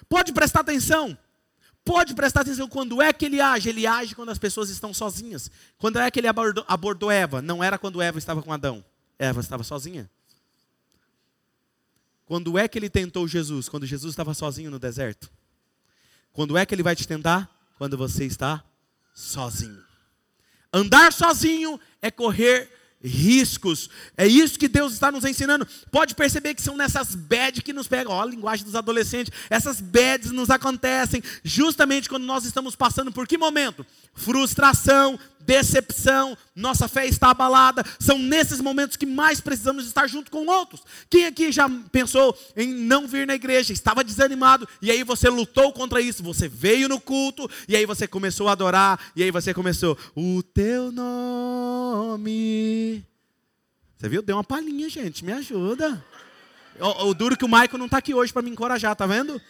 [0.09, 1.19] Pode prestar atenção.
[1.85, 3.69] Pode prestar atenção quando é que ele age.
[3.69, 5.51] Ele age quando as pessoas estão sozinhas.
[5.77, 7.43] Quando é que ele abordou, abordou Eva?
[7.43, 8.83] Não era quando Eva estava com Adão.
[9.19, 10.09] Eva estava sozinha.
[12.25, 13.69] Quando é que ele tentou Jesus?
[13.69, 15.31] Quando Jesus estava sozinho no deserto.
[16.39, 17.51] Quando é que ele vai te tentar?
[17.79, 18.63] Quando você está
[19.13, 19.83] sozinho.
[20.73, 22.71] Andar sozinho é correr
[23.03, 23.91] riscos.
[24.17, 25.67] É isso que Deus está nos ensinando.
[25.91, 28.13] Pode perceber que são nessas bad que nos pegam.
[28.13, 29.33] Olha a linguagem dos adolescentes.
[29.51, 33.85] Essas bads nos acontecem justamente quando nós estamos passando por que momento?
[34.15, 35.19] Frustração,
[35.49, 37.83] decepção, nossa fé está abalada.
[37.99, 40.83] São nesses momentos que mais precisamos estar junto com outros.
[41.09, 45.73] Quem aqui já pensou em não vir na igreja, estava desanimado, e aí você lutou
[45.73, 49.55] contra isso, você veio no culto, e aí você começou a adorar, e aí você
[49.55, 52.23] começou, o teu nome.
[53.97, 54.21] Você viu?
[54.21, 56.05] Deu uma palhinha, gente, me ajuda.
[56.79, 59.41] O, duro que o Michael não está aqui hoje para me encorajar, tá vendo?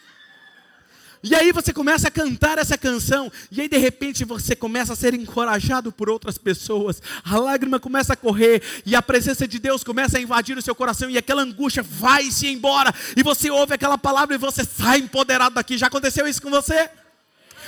[1.21, 4.95] E aí você começa a cantar essa canção, e aí de repente você começa a
[4.95, 9.83] ser encorajado por outras pessoas, a lágrima começa a correr, e a presença de Deus
[9.83, 13.97] começa a invadir o seu coração, e aquela angústia vai-se embora, e você ouve aquela
[13.97, 15.77] palavra e você sai empoderado daqui.
[15.77, 16.89] Já aconteceu isso com você?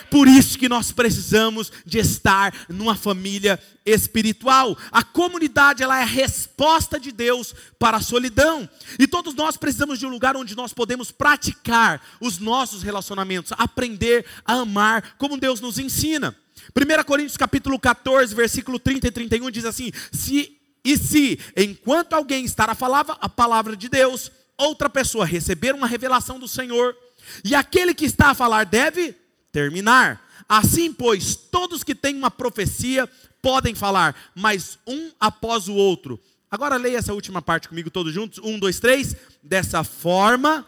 [0.10, 4.78] Por isso que nós precisamos de estar numa família espiritual.
[4.92, 8.70] A comunidade ela é a resposta de Deus para a solidão.
[9.00, 14.26] E todos nós precisamos de um lugar onde nós podemos praticar os nossos relacionamentos, aprender
[14.46, 16.36] a amar como Deus nos ensina.
[16.76, 22.44] 1 Coríntios capítulo 14, versículo 30 e 31 diz assim: se e se, enquanto alguém
[22.44, 26.96] estar a falar a palavra de Deus, outra pessoa receber uma revelação do Senhor,
[27.44, 29.16] e aquele que está a falar deve
[29.52, 30.22] terminar.
[30.48, 33.10] Assim, pois, todos que têm uma profecia
[33.42, 36.20] podem falar, mas um após o outro.
[36.50, 38.40] Agora leia essa última parte comigo todos juntos.
[38.44, 39.16] Um, dois, três.
[39.42, 40.68] Dessa forma,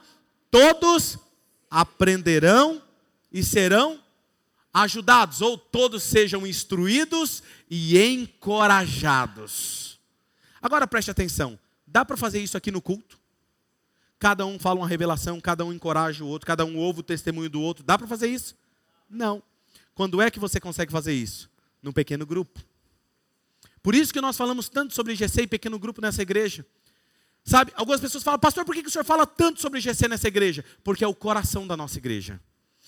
[0.50, 1.18] todos
[1.70, 2.82] aprenderão
[3.32, 4.00] e serão
[4.74, 10.00] ajudados, ou todos sejam instruídos e encorajados.
[10.62, 13.20] Agora preste atenção: dá para fazer isso aqui no culto?
[14.18, 17.50] Cada um fala uma revelação, cada um encoraja o outro, cada um ouve o testemunho
[17.50, 17.84] do outro.
[17.84, 18.56] Dá para fazer isso?
[19.14, 19.42] Não.
[19.96, 21.50] Quando é que você consegue fazer isso?
[21.82, 22.60] Num pequeno grupo.
[23.82, 26.66] Por isso que nós falamos tanto sobre GC e pequeno grupo nessa igreja.
[27.44, 30.64] Sabe, algumas pessoas falam, pastor, por que o senhor fala tanto sobre GC nessa igreja?
[30.84, 32.40] Porque é o coração da nossa igreja.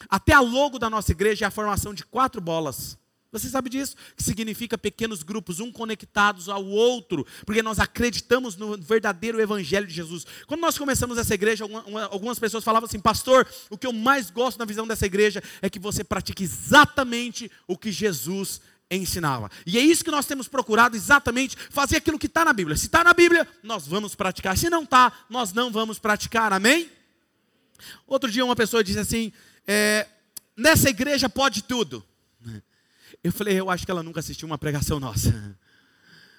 [0.09, 2.97] Até a logo da nossa igreja é a formação de quatro bolas.
[3.39, 3.95] Você sabe disso?
[4.15, 9.93] Que significa pequenos grupos, um conectados ao outro, porque nós acreditamos no verdadeiro evangelho de
[9.93, 10.25] Jesus.
[10.47, 11.65] Quando nós começamos essa igreja,
[12.09, 15.69] algumas pessoas falavam assim, pastor, o que eu mais gosto na visão dessa igreja é
[15.69, 19.49] que você pratique exatamente o que Jesus ensinava.
[19.65, 22.77] E é isso que nós temos procurado exatamente fazer aquilo que está na Bíblia.
[22.77, 24.57] Se está na Bíblia, nós vamos praticar.
[24.57, 26.53] Se não está, nós não vamos praticar.
[26.53, 26.89] Amém?
[28.07, 29.31] Outro dia uma pessoa disse assim:
[29.67, 30.07] é,
[30.55, 32.03] nessa igreja pode tudo.
[33.25, 35.33] Eu falei, eu acho que ela nunca assistiu uma pregação nossa.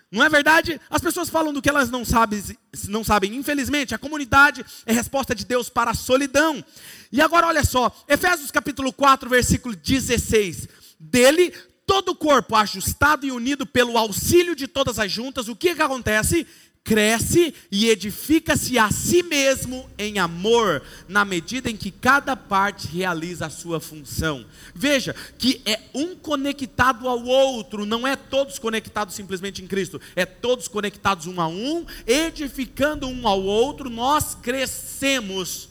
[0.08, 0.80] Não é verdade?
[0.88, 2.40] As pessoas falam do que elas não sabem,
[2.86, 3.34] não sabem.
[3.34, 6.64] Infelizmente, a comunidade é resposta de Deus para a solidão.
[7.10, 10.68] E agora olha só, Efésios capítulo 4, versículo 16.
[11.00, 11.52] Dele
[11.84, 15.82] todo o corpo ajustado e unido pelo auxílio de todas as juntas, o que que
[15.82, 16.46] acontece?
[16.86, 23.46] Cresce e edifica-se a si mesmo em amor, na medida em que cada parte realiza
[23.46, 24.46] a sua função.
[24.72, 30.24] Veja que é um conectado ao outro, não é todos conectados simplesmente em Cristo, é
[30.24, 35.68] todos conectados um a um, edificando um ao outro, nós crescemos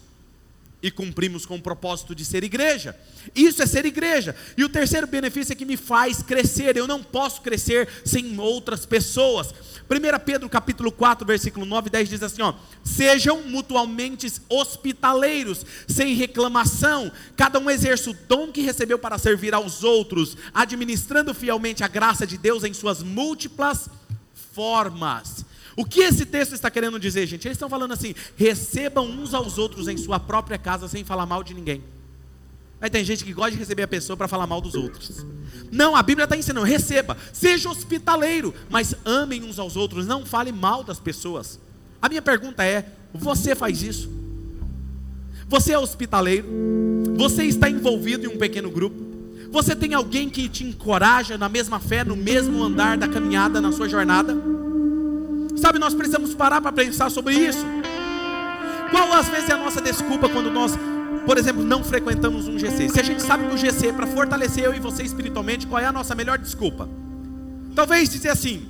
[0.86, 2.96] e cumprimos com o propósito de ser igreja.
[3.36, 4.36] Isso é ser igreja.
[4.56, 6.78] E o terceiro benefício é que me faz crescer.
[6.78, 9.52] Eu não posso crescer sem outras pessoas.
[9.52, 16.14] 1 Pedro capítulo 4, versículo 9 e 10 diz assim: ó, sejam mutualmente hospitaleiros, sem
[16.14, 21.88] reclamação, cada um exerça o dom que recebeu para servir aos outros, administrando fielmente a
[21.88, 23.90] graça de Deus em suas múltiplas
[24.54, 25.46] formas.
[25.76, 27.48] O que esse texto está querendo dizer, gente?
[27.48, 31.44] Eles estão falando assim: recebam uns aos outros em sua própria casa sem falar mal
[31.44, 31.84] de ninguém.
[32.80, 35.26] Aí tem gente que gosta de receber a pessoa para falar mal dos outros.
[35.72, 40.52] Não, a Bíblia está ensinando: receba, seja hospitaleiro, mas amem uns aos outros, não fale
[40.52, 41.60] mal das pessoas.
[42.02, 44.10] A minha pergunta é: você faz isso?
[45.48, 46.48] Você é hospitaleiro?
[47.18, 49.04] Você está envolvido em um pequeno grupo?
[49.52, 53.72] Você tem alguém que te encoraja na mesma fé, no mesmo andar da caminhada, na
[53.72, 54.36] sua jornada?
[55.56, 57.66] Sabe, nós precisamos parar para pensar sobre isso.
[58.92, 60.78] Qual às vezes é a nossa desculpa quando nós,
[61.26, 62.90] por exemplo, não frequentamos um GC?
[62.90, 65.82] Se a gente sabe que o GC é para fortalecer eu e você espiritualmente, qual
[65.82, 66.88] é a nossa melhor desculpa?
[67.74, 68.68] Talvez dizer assim: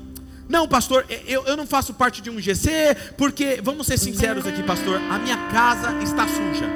[0.48, 4.62] não, pastor, eu, eu não faço parte de um GC, porque, vamos ser sinceros aqui,
[4.62, 6.70] pastor, a minha casa está suja.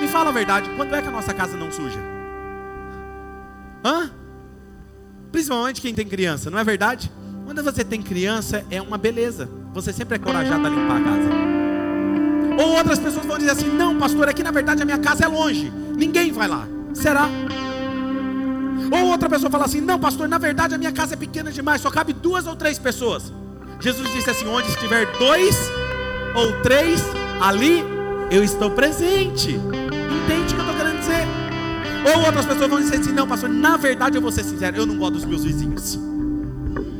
[0.00, 1.98] Me fala a verdade, quando é que a nossa casa não suja?
[3.84, 4.10] Hã?
[5.32, 7.10] Principalmente quem tem criança, não é verdade?
[7.48, 9.48] Quando você tem criança, é uma beleza.
[9.72, 12.62] Você sempre é corajado a limpar a casa.
[12.62, 15.28] Ou outras pessoas vão dizer assim: não, pastor, aqui na verdade a minha casa é
[15.28, 15.72] longe.
[15.96, 16.68] Ninguém vai lá.
[16.92, 17.26] Será?
[18.92, 21.80] Ou outra pessoa fala assim: não, pastor, na verdade a minha casa é pequena demais,
[21.80, 23.32] só cabe duas ou três pessoas.
[23.80, 25.56] Jesus disse assim: onde estiver dois
[26.34, 27.02] ou três,
[27.40, 27.82] ali
[28.30, 29.52] eu estou presente.
[29.52, 31.26] Entende o que eu estou querendo dizer?
[32.14, 34.84] Ou outras pessoas vão dizer assim: não, pastor, na verdade eu vou ser sincero, eu
[34.84, 35.98] não gosto dos meus vizinhos.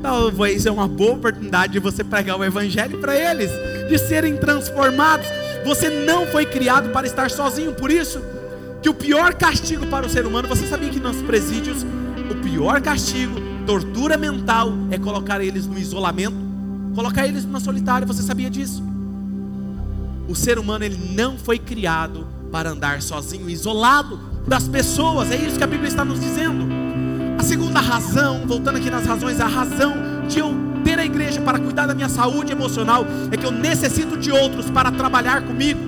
[0.02, 3.50] Talvez é uma boa oportunidade de você pregar o Evangelho para eles,
[3.88, 5.26] de serem transformados.
[5.64, 8.20] Você não foi criado para estar sozinho, por isso
[8.80, 11.84] que o pior castigo para o ser humano, você sabia que nos presídios,
[12.30, 16.36] o pior castigo, tortura mental, é colocar eles no isolamento,
[16.94, 18.82] colocar eles na solitária, você sabia disso?
[20.28, 25.58] O ser humano ele não foi criado para andar sozinho, isolado das pessoas, é isso
[25.58, 26.77] que a Bíblia está nos dizendo.
[27.38, 29.94] A segunda razão, voltando aqui nas razões, a razão
[30.28, 34.16] de eu ter a igreja para cuidar da minha saúde emocional é que eu necessito
[34.16, 35.78] de outros para trabalhar comigo.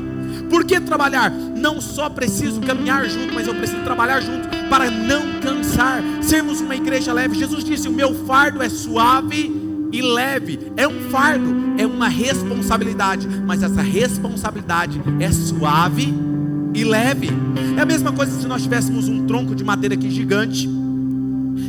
[0.48, 1.30] Por que trabalhar?
[1.30, 6.76] Não só preciso caminhar junto, mas eu preciso trabalhar junto para não cansar, sermos uma
[6.76, 7.36] igreja leve.
[7.36, 9.52] Jesus disse: O meu fardo é suave
[9.92, 10.72] e leve.
[10.76, 16.14] É um fardo, é uma responsabilidade, mas essa responsabilidade é suave
[16.72, 17.28] e leve.
[17.76, 20.79] É a mesma coisa se nós tivéssemos um tronco de madeira aqui gigante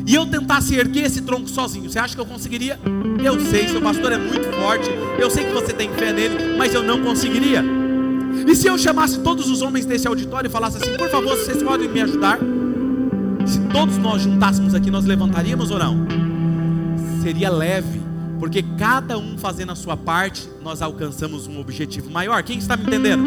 [0.05, 2.79] e eu tentasse erguer esse tronco sozinho, você acha que eu conseguiria?
[3.23, 6.73] Eu sei, seu pastor é muito forte, eu sei que você tem fé nele, mas
[6.73, 7.63] eu não conseguiria.
[8.47, 11.61] E se eu chamasse todos os homens desse auditório e falasse assim, por favor, vocês
[11.61, 12.39] podem me ajudar?
[13.45, 16.07] Se todos nós juntássemos aqui, nós levantaríamos ou não?
[17.21, 18.00] Seria leve,
[18.41, 22.41] porque cada um fazendo a sua parte, nós alcançamos um objetivo maior.
[22.41, 23.23] Quem está me entendendo?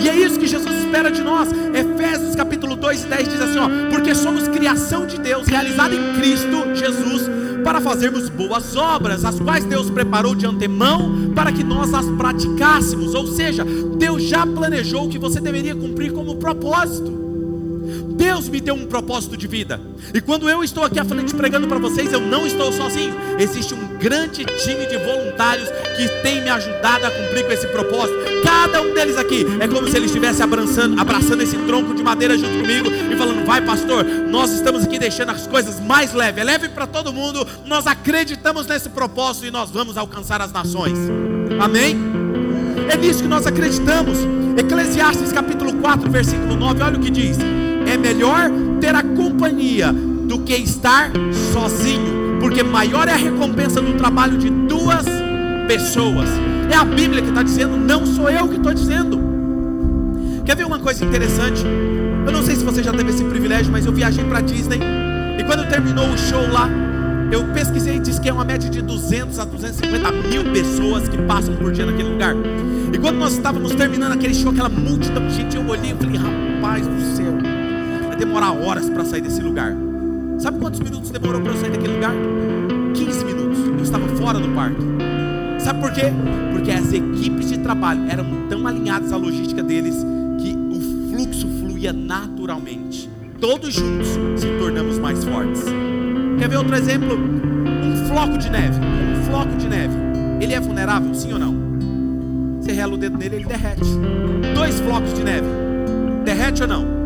[0.00, 1.48] E é isso que Jesus espera de nós.
[1.52, 6.12] Efésios capítulo 2 e 10 diz assim: ó, porque somos criação de Deus, realizada em
[6.18, 7.30] Cristo Jesus,
[7.62, 13.14] para fazermos boas obras, as quais Deus preparou de antemão para que nós as praticássemos.
[13.14, 17.17] Ou seja, Deus já planejou o que você deveria cumprir como propósito.
[18.18, 19.80] Deus me deu um propósito de vida.
[20.12, 23.14] E quando eu estou aqui à frente pregando para vocês, eu não estou sozinho.
[23.38, 28.18] Existe um grande time de voluntários que tem me ajudado a cumprir com esse propósito.
[28.42, 32.36] Cada um deles aqui é como se ele estivesse abraçando, abraçando esse tronco de madeira
[32.36, 36.40] junto comigo e falando: "Vai, pastor, nós estamos aqui deixando as coisas mais leves.
[36.40, 37.46] É leve para todo mundo.
[37.66, 40.98] Nós acreditamos nesse propósito e nós vamos alcançar as nações."
[41.60, 41.96] Amém?
[42.90, 44.18] É nisso que nós acreditamos.
[44.56, 47.38] Eclesiastes capítulo 4, versículo 9, olha o que diz:
[47.88, 51.10] é melhor ter a companhia do que estar
[51.52, 55.06] sozinho, porque maior é a recompensa do trabalho de duas
[55.66, 56.28] pessoas.
[56.70, 59.18] É a Bíblia que está dizendo, não sou eu que estou dizendo.
[60.44, 61.64] Quer ver uma coisa interessante?
[62.26, 64.80] Eu não sei se você já teve esse privilégio, mas eu viajei para Disney
[65.38, 66.68] e quando terminou o show lá,
[67.30, 71.16] eu pesquisei e disse que é uma média de 200 a 250 mil pessoas que
[71.22, 72.34] passam por dia naquele lugar.
[72.92, 76.16] E quando nós estávamos terminando aquele show, aquela multidão de gente, eu olhei e falei,
[76.16, 77.57] rapaz do céu,
[78.18, 79.74] demorar horas para sair desse lugar.
[80.38, 82.14] Sabe quantos minutos demorou para eu sair daquele lugar?
[82.94, 83.58] 15 minutos.
[83.58, 84.82] Eu estava fora do parque.
[85.58, 86.12] Sabe por quê?
[86.52, 89.94] Porque as equipes de trabalho eram tão alinhadas à logística deles
[90.38, 93.08] que o fluxo fluía naturalmente.
[93.40, 95.64] Todos juntos se tornamos mais fortes.
[96.38, 97.16] Quer ver outro exemplo?
[97.16, 98.78] Um floco de neve.
[98.78, 99.94] Um floco de neve.
[100.40, 101.56] Ele é vulnerável, sim ou não?
[102.60, 103.88] Você rela o dedo ele derrete.
[104.54, 105.46] Dois flocos de neve.
[106.24, 106.97] Derrete ou não?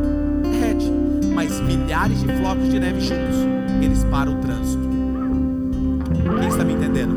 [1.93, 3.37] Milhares de flocos de neve juntos,
[3.83, 4.83] eles param o trânsito.
[6.41, 7.15] Quem está me entendendo?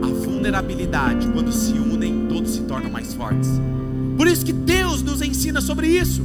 [0.00, 3.50] A vulnerabilidade, quando se unem, todos se tornam mais fortes.
[4.16, 6.24] Por isso que Deus nos ensina sobre isso.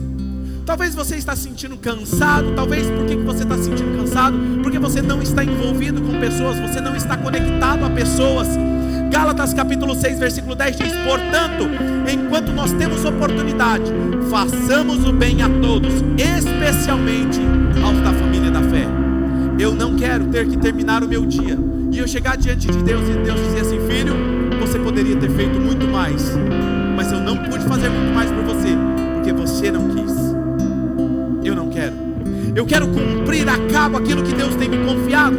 [0.64, 4.38] Talvez você está se sentindo cansado, talvez por que você está se sentindo cansado?
[4.62, 8.48] Porque você não está envolvido com pessoas, você não está conectado a pessoas.
[9.10, 11.68] Gálatas capítulo 6, versículo 10 diz: Portanto,
[12.12, 13.92] enquanto nós temos oportunidade,
[14.30, 17.40] façamos o bem a todos, especialmente
[17.84, 18.86] aos da família da fé.
[19.60, 21.58] Eu não quero ter que terminar o meu dia
[21.92, 24.14] e eu chegar diante de Deus e Deus dizer assim: Filho,
[24.60, 26.38] você poderia ter feito muito mais,
[26.96, 28.70] mas eu não pude fazer muito mais por você,
[29.16, 30.14] porque você não quis.
[31.44, 31.89] Eu não quero.
[32.56, 35.38] Eu quero cumprir a cabo aquilo que Deus tem me confiado.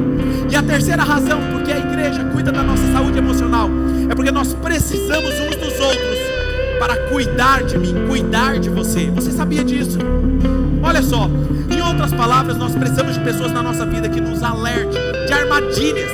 [0.51, 3.71] E a terceira razão, porque a igreja cuida da nossa saúde emocional,
[4.09, 6.19] é porque nós precisamos uns dos outros
[6.79, 9.11] para cuidar de mim, cuidar de você.
[9.11, 9.99] Você sabia disso?
[10.83, 11.31] Olha só,
[11.71, 14.97] em outras palavras, nós precisamos de pessoas na nossa vida que nos alerte
[15.27, 16.11] de armadilhas.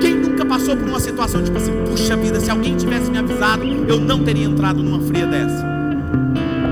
[0.00, 3.64] Quem nunca passou por uma situação tipo assim, puxa vida, se alguém tivesse me avisado,
[3.64, 5.64] eu não teria entrado numa fria dessa.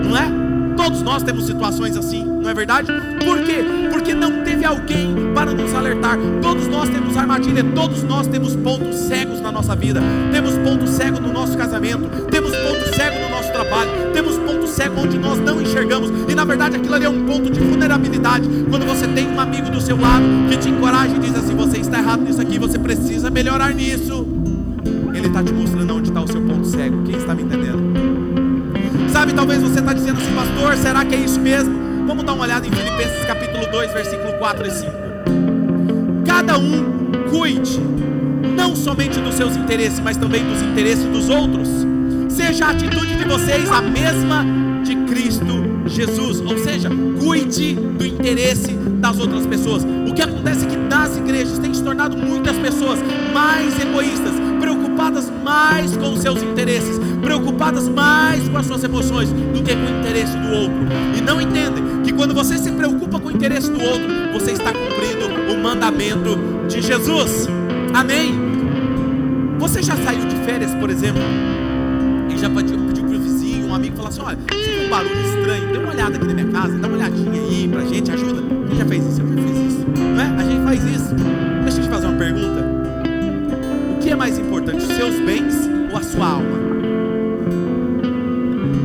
[0.04, 0.30] Não é?
[0.76, 2.90] Todos nós temos situações assim, não é verdade?
[3.24, 3.62] Por quê?
[3.90, 6.18] Porque não teve alguém para nos alertar.
[6.40, 10.00] Todos nós temos armadilha, todos nós temos pontos cegos na nossa vida.
[10.32, 15.00] Temos ponto cego no nosso casamento, temos ponto cego no nosso trabalho, temos ponto cego
[15.00, 16.10] onde nós não enxergamos.
[16.28, 18.48] E na verdade aquilo ali é um ponto de vulnerabilidade.
[18.70, 21.78] Quando você tem um amigo do seu lado que te encoraja e diz assim: você
[21.78, 24.26] está errado nisso aqui, você precisa melhorar nisso.
[25.12, 27.02] Ele está te mostrando onde está o seu ponto cego.
[27.02, 27.80] Quem está me entendendo?
[29.12, 31.79] Sabe, talvez você está dizendo assim, pastor, será que é isso mesmo?
[32.10, 34.92] Vamos dar uma olhada em Filipenses capítulo 2, versículo 4 e 5.
[36.26, 37.78] Cada um cuide,
[38.56, 41.68] não somente dos seus interesses, mas também dos interesses dos outros.
[42.28, 44.44] Seja a atitude de vocês a mesma
[44.82, 46.40] de Cristo Jesus.
[46.40, 46.90] Ou seja,
[47.20, 49.84] cuide do interesse das outras pessoas.
[49.84, 52.98] O que acontece é que nas igrejas tem se tornado muitas pessoas
[53.32, 59.62] mais egoístas, preocupadas mais com os seus interesses, preocupadas mais com as suas emoções do
[59.62, 60.80] que com o interesse do outro.
[61.16, 64.72] E não entendem que quando você se preocupa com o interesse do outro, você está
[64.72, 66.38] cumprindo o mandamento
[66.68, 67.48] de Jesus.
[67.94, 68.34] Amém?
[69.58, 71.22] Você já saiu de férias, por exemplo,
[72.30, 74.88] e já pediu, pediu para o vizinho, um amigo, falar assim: olha, se tem um
[74.88, 78.10] barulho estranho, dê uma olhada aqui na minha casa, dá uma olhadinha aí pra gente,
[78.10, 78.42] ajuda.
[78.68, 79.20] Quem já fez isso?
[79.20, 79.86] Eu já fiz isso.
[79.98, 80.42] Não é?
[80.42, 81.14] A gente faz isso.
[81.62, 82.64] Deixa eu te fazer uma pergunta.
[83.94, 85.54] O que é mais importante, os seus bens
[85.92, 86.58] ou a sua alma?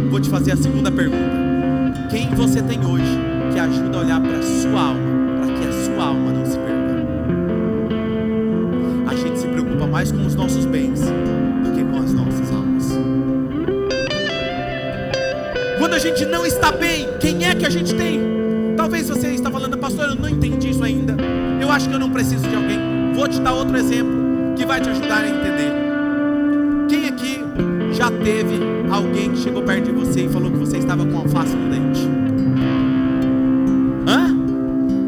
[0.10, 1.45] Vou te fazer a segunda pergunta.
[2.16, 3.20] Quem você tem hoje
[3.52, 5.02] que ajuda a olhar para a sua alma,
[5.38, 7.06] para que a sua alma não se perca?
[9.06, 12.98] A gente se preocupa mais com os nossos bens do que com as nossas almas.
[15.78, 18.22] Quando a gente não está bem, quem é que a gente tem?
[18.78, 21.18] Talvez você está falando, pastor, eu não entendi isso ainda.
[21.60, 22.80] Eu acho que eu não preciso de alguém.
[23.14, 25.74] Vou te dar outro exemplo que vai te ajudar a entender.
[26.88, 27.42] Quem aqui
[27.92, 31.56] já teve alguém que chegou perto de você e falou que você estava com alface
[31.56, 32.08] no dente?
[34.08, 34.36] Hã?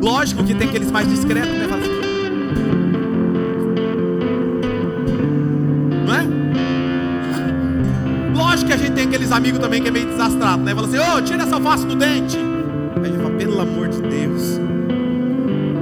[0.01, 1.65] Lógico que tem aqueles mais discretos, né?
[1.65, 1.97] Assim,
[6.13, 8.37] é?
[8.37, 10.73] Lógico que a gente tem aqueles amigos também que é meio desastrado, né?
[10.73, 12.37] Fala assim, ô, tira essa alface do dente.
[13.03, 14.59] Aí fala, pelo amor de Deus.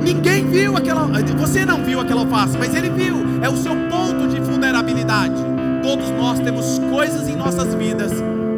[0.02, 1.08] Ninguém viu aquela.
[1.38, 3.18] Você não viu aquela alface, mas ele viu.
[3.42, 5.45] É o seu ponto de vulnerabilidade.
[5.86, 8.12] Todos nós temos coisas em nossas vidas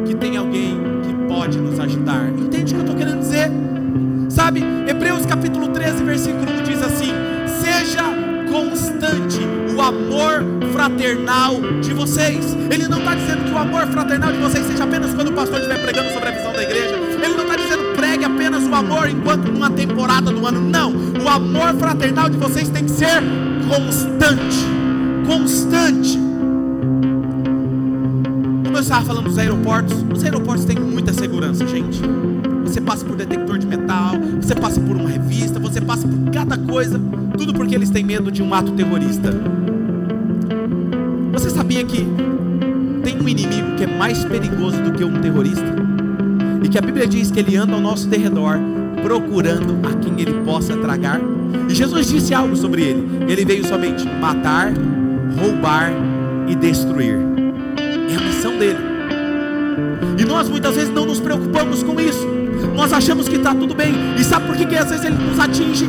[0.06, 2.26] que tem alguém que pode nos ajudar.
[2.30, 3.50] Entende o que eu estou querendo dizer?
[4.30, 7.12] Sabe, Hebreus capítulo 13, versículo 1 diz assim:
[7.60, 8.02] Seja
[8.50, 9.40] constante
[9.76, 12.56] o amor fraternal de vocês.
[12.70, 15.58] Ele não está dizendo que o amor fraternal de vocês seja apenas quando o pastor
[15.58, 16.94] estiver pregando sobre a visão da igreja.
[16.96, 20.60] Ele não está dizendo pregue apenas o amor enquanto numa temporada do ano.
[20.62, 20.94] Não.
[21.22, 23.22] O amor fraternal de vocês tem que ser
[23.68, 24.64] constante.
[25.26, 26.27] Constante.
[28.78, 32.00] Eu estava falando dos aeroportos, os aeroportos têm muita segurança, gente.
[32.62, 36.56] Você passa por detector de metal, você passa por uma revista, você passa por cada
[36.56, 36.96] coisa,
[37.36, 39.32] tudo porque eles têm medo de um ato terrorista.
[41.32, 42.06] Você sabia que
[43.02, 45.74] tem um inimigo que é mais perigoso do que um terrorista?
[46.62, 48.60] E que a Bíblia diz que ele anda ao nosso derredor,
[49.02, 51.20] procurando a quem ele possa tragar.
[51.68, 54.72] E Jesus disse algo sobre ele: ele veio somente matar,
[55.36, 55.90] roubar
[56.46, 57.37] e destruir.
[58.38, 58.78] Dele.
[60.16, 62.26] E nós muitas vezes não nos preocupamos com isso.
[62.74, 63.92] Nós achamos que está tudo bem.
[64.16, 65.88] E sabe por que, que às vezes ele nos atinge?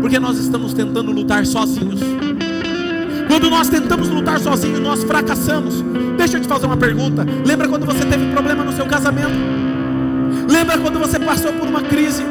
[0.00, 2.00] Porque nós estamos tentando lutar sozinhos.
[3.28, 5.82] Quando nós tentamos lutar sozinhos, nós fracassamos.
[6.16, 7.26] Deixa eu te fazer uma pergunta.
[7.44, 9.34] Lembra quando você teve problema no seu casamento?
[10.48, 12.22] Lembra quando você passou por uma crise?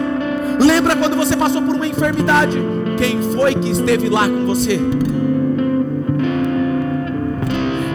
[0.59, 2.57] Lembra quando você passou por uma enfermidade?
[2.97, 4.80] Quem foi que esteve lá com você?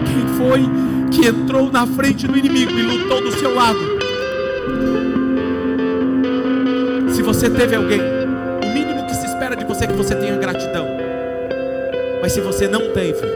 [0.04, 3.78] Quem foi que entrou na frente do inimigo e lutou do seu lado?
[7.12, 10.36] Se você teve alguém, o mínimo que se espera de você é que você tenha
[10.36, 10.86] gratidão.
[12.22, 13.26] Mas se você não teve,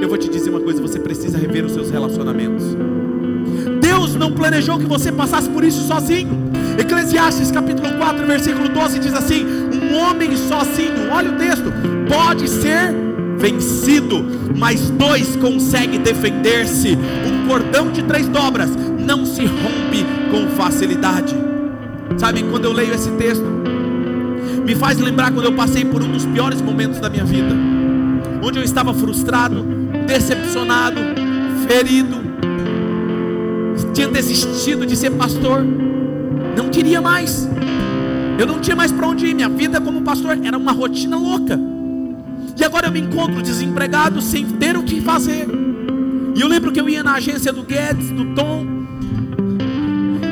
[0.00, 2.64] eu vou te dizer uma coisa: você precisa rever os seus relacionamentos.
[3.80, 6.48] Deus não planejou que você passasse por isso sozinho.
[6.78, 11.72] Eclesiastes capítulo 4, versículo 12 diz assim: Um homem sozinho, olha o texto,
[12.08, 13.07] pode ser
[13.38, 14.24] vencido,
[14.56, 16.98] mas dois conseguem defender-se.
[17.26, 21.34] Um cordão de três dobras não se rompe com facilidade.
[22.16, 23.44] Sabe, quando eu leio esse texto,
[24.64, 27.54] me faz lembrar quando eu passei por um dos piores momentos da minha vida,
[28.42, 29.64] onde eu estava frustrado,
[30.06, 31.00] decepcionado,
[31.66, 32.16] ferido,
[33.94, 35.64] tinha desistido de ser pastor,
[36.56, 37.48] não queria mais,
[38.38, 41.58] eu não tinha mais para onde ir, minha vida como pastor era uma rotina louca,
[42.58, 45.46] e agora eu me encontro desempregado, sem ter o que fazer.
[46.34, 48.66] E eu lembro que eu ia na agência do Guedes, do Tom,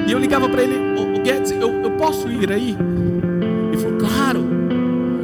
[0.07, 2.77] e eu ligava para ele: o, Guedes, eu, eu posso ir aí?
[3.73, 4.47] Ele falou: Claro.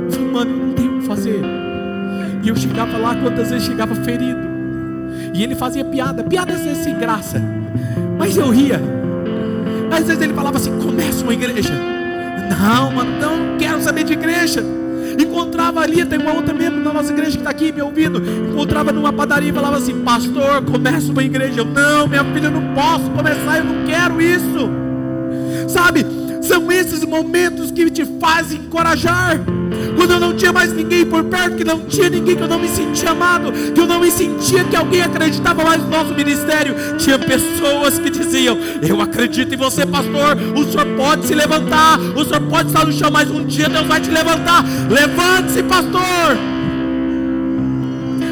[0.06, 1.40] Eu falei: Mano, eu não tenho o que fazer.
[2.42, 4.40] E eu chegava lá, quantas vezes chegava ferido.
[5.32, 7.40] E ele fazia piada, piada sem graça.
[8.18, 8.80] Mas eu ria.
[9.90, 11.72] Às vezes ele falava assim: Começa uma igreja.
[12.50, 14.81] Não, mano, não quero saber de igreja.
[15.18, 18.22] Encontrava ali, tem uma outra membro da nossa igreja que está aqui me ouvindo.
[18.50, 21.60] Encontrava numa padaria e falava assim: Pastor, começa uma igreja.
[21.60, 24.70] Eu, não, minha filha, eu não posso começar, eu não quero isso.
[25.68, 26.04] Sabe,
[26.42, 29.40] são esses momentos que te fazem encorajar.
[30.02, 32.58] Quando eu não tinha mais ninguém por perto, que não tinha ninguém, que eu não
[32.58, 36.74] me sentia amado, que eu não me sentia que alguém acreditava mais no nosso ministério,
[36.98, 40.36] tinha pessoas que diziam: Eu acredito em você, pastor.
[40.56, 43.86] O senhor pode se levantar, o senhor pode estar no chão, mas um dia Deus
[43.86, 44.64] vai te levantar.
[44.90, 46.36] Levante-se, pastor.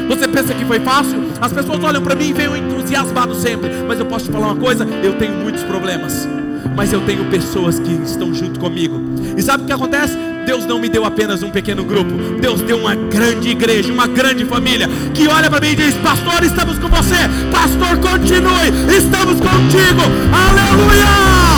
[0.09, 1.23] Você pensa que foi fácil?
[1.39, 3.71] As pessoas olham para mim e veem entusiasmado sempre.
[3.87, 6.27] Mas eu posso te falar uma coisa: eu tenho muitos problemas
[6.75, 8.99] mas eu tenho pessoas que estão junto comigo.
[9.35, 10.17] E sabe o que acontece?
[10.45, 14.45] Deus não me deu apenas um pequeno grupo, Deus deu uma grande igreja, uma grande
[14.45, 17.15] família, que olha para mim e diz: Pastor, estamos com você,
[17.51, 21.50] Pastor, continue, estamos contigo, aleluia!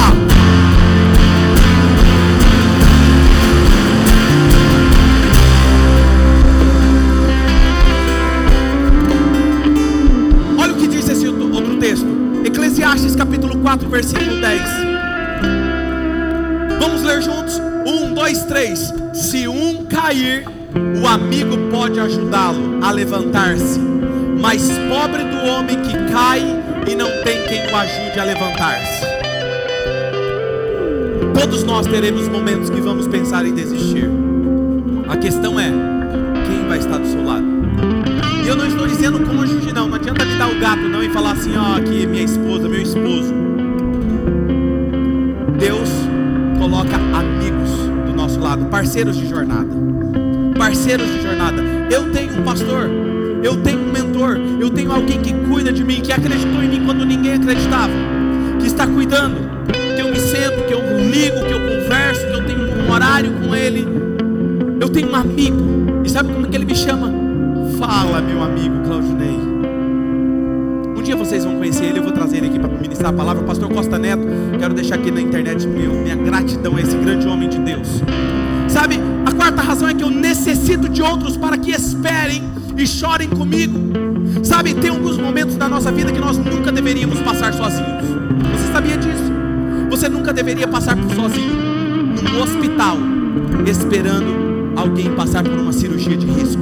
[20.14, 20.46] Cair,
[21.02, 23.80] o amigo pode ajudá-lo a levantar-se.
[24.40, 26.42] Mas pobre do homem que cai
[26.88, 29.06] e não tem quem o ajude a levantar-se.
[31.34, 34.10] Todos nós teremos momentos que vamos pensar em desistir.
[35.08, 35.72] A questão é:
[36.46, 37.46] quem vai estar do seu lado?
[38.44, 39.88] E eu não estou dizendo cônjuge, não.
[39.88, 42.68] Não adianta me dar o gato, não, e falar assim: ó, oh, aqui minha esposa,
[42.68, 43.34] meu esposo.
[45.58, 45.90] Deus
[46.60, 47.70] coloca amigos
[48.06, 49.93] do nosso lado, parceiros de jornada.
[50.74, 51.62] Parceiros de jornada.
[51.92, 52.90] Eu tenho um pastor,
[53.44, 56.84] eu tenho um mentor, eu tenho alguém que cuida de mim, que acreditou em mim
[56.84, 57.94] quando ninguém acreditava,
[58.60, 62.44] que está cuidando, que eu me sento, que eu ligo, que eu converso, que eu
[62.44, 63.88] tenho um horário com ele.
[64.82, 67.14] Eu tenho um amigo, e sabe como é que ele me chama?
[67.78, 69.38] Fala, meu amigo Claudinei.
[70.98, 73.44] Um dia vocês vão conhecer ele, eu vou trazer ele aqui para ministrar a palavra.
[73.44, 74.24] Pastor Costa Neto,
[74.58, 78.02] quero deixar aqui na internet meu, minha gratidão a esse grande homem de Deus.
[78.68, 79.00] Sabe,
[79.44, 82.42] quarta razão é que eu necessito de outros para que esperem
[82.78, 83.78] e chorem comigo.
[84.42, 88.06] Sabe, tem alguns momentos da nossa vida que nós nunca deveríamos passar sozinhos.
[88.54, 89.34] Você sabia disso?
[89.90, 91.54] Você nunca deveria passar por sozinho
[92.24, 92.98] num hospital
[93.68, 96.62] esperando alguém passar por uma cirurgia de risco.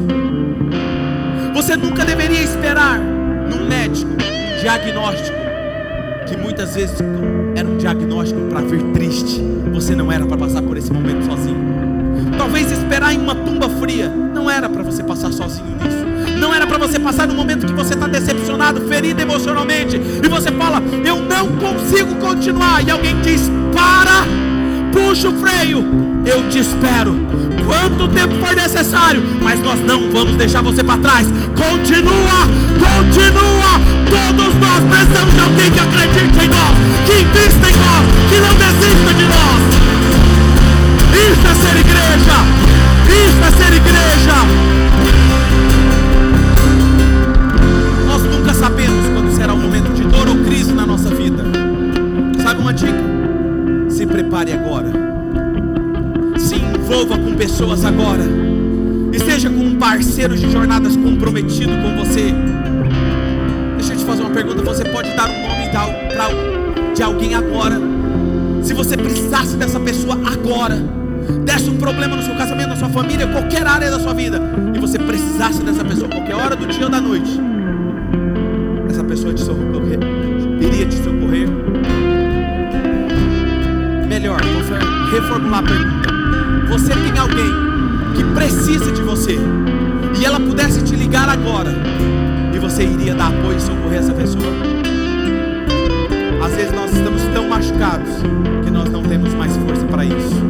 [1.53, 4.09] Você nunca deveria esperar num médico
[4.59, 5.38] diagnóstico
[6.27, 6.97] que muitas vezes
[7.55, 9.39] era um diagnóstico para vir triste.
[9.71, 11.80] Você não era para passar por esse momento sozinho.
[12.41, 16.39] Talvez esperar em uma tumba fria não era para você passar sozinho nisso.
[16.39, 20.51] Não era para você passar no momento que você está decepcionado, ferido emocionalmente, e você
[20.51, 23.43] fala, eu não consigo continuar, e alguém diz,
[23.75, 24.25] para,
[24.91, 25.85] puxa o freio,
[26.25, 27.15] eu te espero.
[27.63, 31.27] Quanto tempo for necessário, mas nós não vamos deixar você para trás.
[31.55, 32.49] Continua,
[32.81, 34.01] continua.
[34.09, 36.75] Todos nós precisamos de alguém que acredite em nós,
[37.05, 37.23] que
[70.62, 70.78] agora
[71.43, 74.39] desse um problema no seu casamento, na sua família, qualquer área da sua vida,
[74.76, 77.39] e você precisasse dessa pessoa qualquer hora do dia ou da noite,
[78.88, 79.99] essa pessoa te socorrer,
[80.59, 81.47] iria te socorrer.
[84.07, 86.09] Melhor, vou reformular a pergunta.
[86.70, 87.51] Você tem alguém
[88.16, 89.39] que precisa de você,
[90.20, 91.74] e ela pudesse te ligar agora,
[92.53, 94.45] e você iria dar apoio e socorrer essa pessoa?
[96.45, 98.09] Às vezes nós estamos tão machucados
[98.64, 100.40] que nós não temos mais força para isso.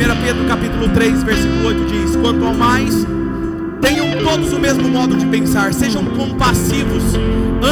[0.00, 3.06] 1 Pedro capítulo 3, versículo 8 diz: Quanto ao mais,
[3.82, 7.02] tenham todos o mesmo modo de pensar, sejam compassivos,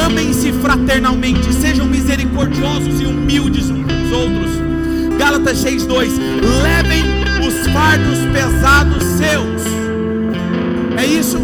[0.05, 4.51] amem-se fraternalmente, sejam misericordiosos e humildes uns com os outros.
[5.17, 6.19] Gálatas 6:2
[6.61, 7.03] Levem
[7.47, 9.63] os fardos pesados seus.
[10.97, 11.39] É isso?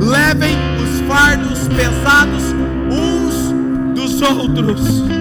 [0.00, 2.44] Levem os fardos pesados
[2.92, 3.52] uns
[3.96, 5.19] dos outros.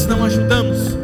[0.00, 0.96] Nós não ajudamos.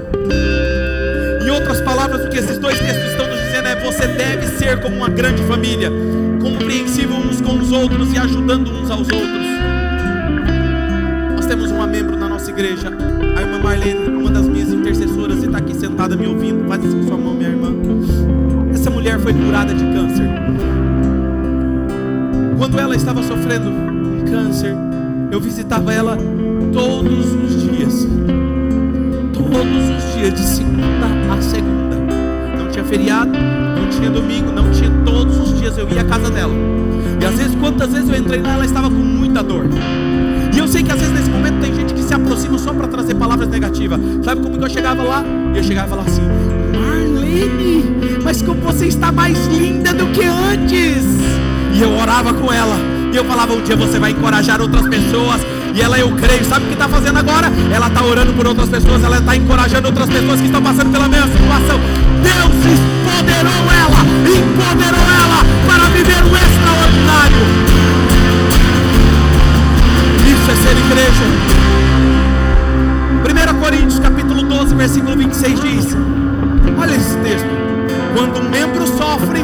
[1.45, 4.81] Em outras palavras, o que esses dois textos estão nos dizendo é: você deve ser
[4.81, 5.93] como uma grande família,
[6.41, 9.47] compreensível uns com os outros e ajudando uns aos outros.
[11.35, 12.91] Nós temos uma membro na nossa igreja,
[13.37, 16.67] a irmã Marlene, uma das minhas intercessoras, e está aqui sentada me ouvindo.
[16.67, 17.75] Faz isso com sua mão, minha irmã.
[18.73, 20.27] Essa mulher foi curada de câncer.
[22.57, 23.71] Quando ela estava sofrendo
[24.31, 24.75] câncer,
[25.31, 26.17] eu visitava ela
[26.73, 28.36] todos os dias.
[29.51, 31.97] Todos os dias, de segunda a segunda.
[32.59, 34.91] Não tinha feriado, não tinha domingo, não tinha.
[35.05, 36.55] Todos os dias eu ia à casa dela.
[37.21, 39.67] E às vezes, quantas vezes eu entrei lá, ela estava com muita dor.
[40.55, 42.87] E eu sei que às vezes nesse momento tem gente que se aproxima só para
[42.89, 44.01] trazer palavras negativas.
[44.25, 45.25] Sabe como que eu chegava lá?
[45.55, 46.23] Eu chegava falava assim:
[46.73, 51.05] Marlene, mas como você está mais linda do que antes.
[51.75, 52.77] E eu orava com ela.
[53.13, 55.41] E eu falava, um dia você vai encorajar outras pessoas.
[55.77, 57.53] E ela, eu creio, sabe o que está fazendo agora?
[57.70, 61.07] Ela está orando por outras pessoas, ela está encorajando outras pessoas que estão passando pela
[61.07, 61.79] mesma situação.
[62.22, 67.37] Deus empoderou ela, empoderou ela para viver o extraordinário.
[70.24, 71.27] Isso é ser igreja.
[73.53, 75.97] 1 Coríntios capítulo 12, versículo 26 diz:
[76.81, 77.49] Olha esse texto.
[78.14, 79.41] Quando um membro sofre,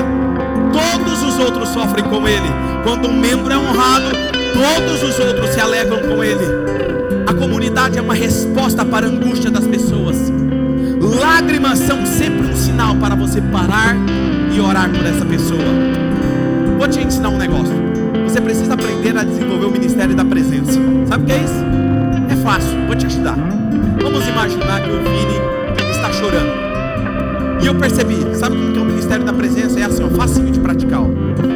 [0.73, 2.49] todos os outros sofrem com ele.
[2.85, 6.45] Quando um membro é honrado, todos os outros se alegram com ele.
[7.27, 10.17] A comunidade é uma resposta para a angústia das pessoas.
[11.21, 13.97] Lágrimas são sempre um sinal para você parar
[14.55, 15.61] e orar por essa pessoa.
[16.79, 17.75] Vou te ensinar um negócio.
[18.25, 20.79] Você precisa aprender a desenvolver o ministério da presença.
[21.07, 21.65] Sabe o que é isso?
[22.31, 23.37] É fácil, vou te ajudar.
[24.03, 26.51] Vamos imaginar que o Vini está chorando.
[27.63, 29.79] E eu percebi, sabe como que é o ministério da presença?
[29.79, 31.01] É assim, ó, facinho de praticar.
[31.01, 31.52] Ó.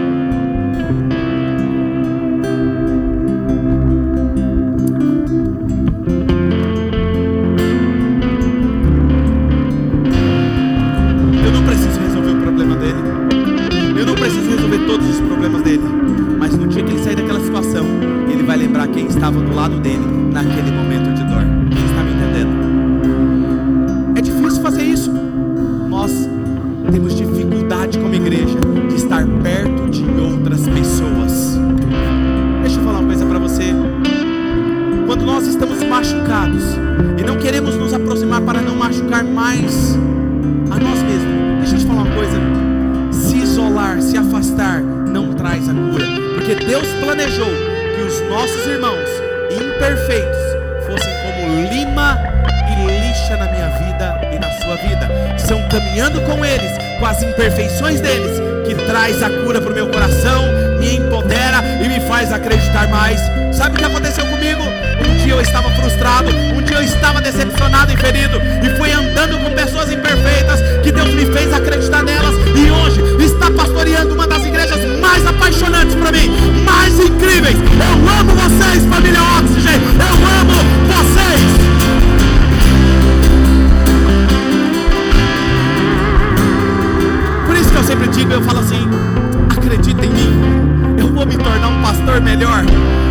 [15.66, 15.82] dele.
[16.38, 17.84] Mas no dia que ele sair daquela situação,
[18.30, 20.05] ele vai lembrar quem estava do lado dele
[48.36, 49.08] nossos irmãos
[49.50, 50.36] imperfeitos
[50.86, 52.18] fossem como lima
[52.68, 55.08] e lixa na minha vida e na sua vida.
[55.38, 59.88] São caminhando com eles, com as imperfeições deles, que traz a cura para o meu
[59.88, 60.42] coração,
[60.78, 63.18] me empodera e me faz acreditar mais.
[63.56, 64.60] Sabe o que aconteceu comigo?
[65.08, 69.42] Um dia eu estava frustrado, um dia eu estava decepcionado e ferido, e fui andando
[69.42, 74.44] com pessoas imperfeitas que Deus me fez acreditar nelas, e hoje está pastoreando uma das
[74.44, 74.55] igrejas
[75.16, 76.30] mais apaixonantes para mim,
[76.64, 77.56] mais incríveis.
[77.56, 80.54] Eu amo vocês, família Oxygen, eu amo
[80.86, 81.66] vocês.
[87.68, 88.88] que eu sempre digo, eu falo assim:
[89.50, 92.64] acredita em mim, eu vou me tornar um pastor melhor.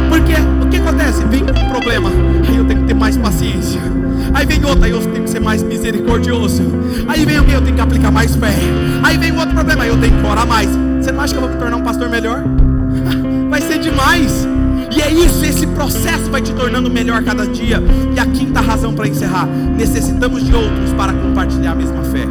[0.09, 0.33] Porque
[0.63, 1.23] o que acontece?
[1.25, 2.09] Vem um problema,
[2.47, 3.81] aí eu tenho que ter mais paciência.
[4.33, 6.63] Aí vem outra, aí eu tenho que ser mais misericordioso.
[7.07, 8.53] Aí vem alguém, eu tenho que aplicar mais fé.
[9.03, 10.69] Aí vem outro problema, aí eu tenho que orar mais.
[11.05, 12.43] Você não acha que eu vou me tornar um pastor melhor?
[13.49, 14.45] Vai ser demais.
[14.93, 17.81] E é isso, esse processo vai te tornando melhor cada dia.
[18.15, 22.25] E a quinta razão para encerrar: necessitamos de outros para compartilhar a mesma fé.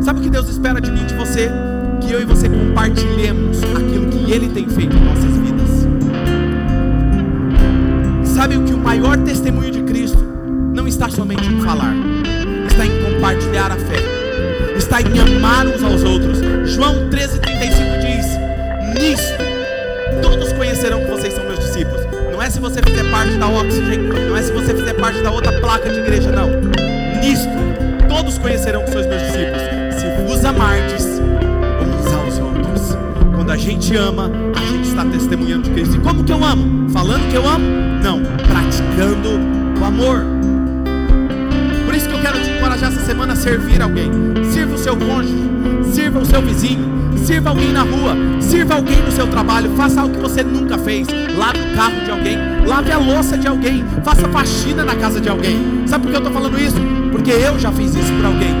[0.00, 1.50] Sabe o que Deus espera de mim e de você?
[2.00, 5.88] Que eu e você compartilhemos aquilo que Ele tem feito em nossas vidas.
[8.24, 10.24] Sabe o que o maior testemunho de Cristo
[10.72, 11.94] não está somente em falar,
[12.68, 13.96] está em compartilhar a fé,
[14.76, 16.38] está em amar uns aos outros.
[16.70, 17.99] João 13,35 diz:
[18.94, 19.50] Nisto
[20.22, 22.06] todos conhecerão que vocês são meus discípulos.
[22.32, 25.30] Não é se você fizer parte da Oxygen, não é se você fizer parte da
[25.30, 26.48] outra placa de igreja, não.
[27.20, 27.50] Nisto
[28.08, 29.80] todos conhecerão que sois meus discípulos
[30.30, 31.04] vos amardes
[31.82, 32.96] uns aos outros.
[33.34, 35.96] Quando a gente ama, a gente está testemunhando de Cristo.
[35.96, 36.88] E como que eu amo?
[36.90, 37.66] Falando que eu amo?
[38.00, 39.28] Não, praticando
[39.80, 40.24] o amor.
[41.84, 44.08] Por isso que eu quero te encorajar essa semana a servir alguém.
[44.52, 45.50] Sirva o seu cônjuge,
[45.92, 46.89] sirva o seu vizinho,
[47.30, 51.06] sirva alguém na rua, sirva alguém no seu trabalho, faça algo que você nunca fez.
[51.38, 55.28] Lave o carro de alguém, lave a louça de alguém, faça faxina na casa de
[55.28, 55.86] alguém.
[55.86, 56.74] Sabe por que eu estou falando isso?
[57.12, 58.52] Porque eu já fiz isso por alguém.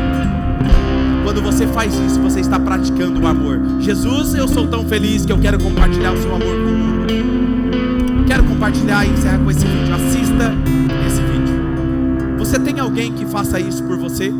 [1.24, 3.60] Quando você faz isso, você está praticando o amor.
[3.80, 8.24] Jesus, eu sou tão feliz que eu quero compartilhar o seu amor com o mundo.
[8.28, 9.94] Quero compartilhar e encerrar com esse vídeo.
[9.94, 10.54] Assista
[11.08, 12.38] esse vídeo.
[12.38, 14.32] Você tem alguém que faça isso por você?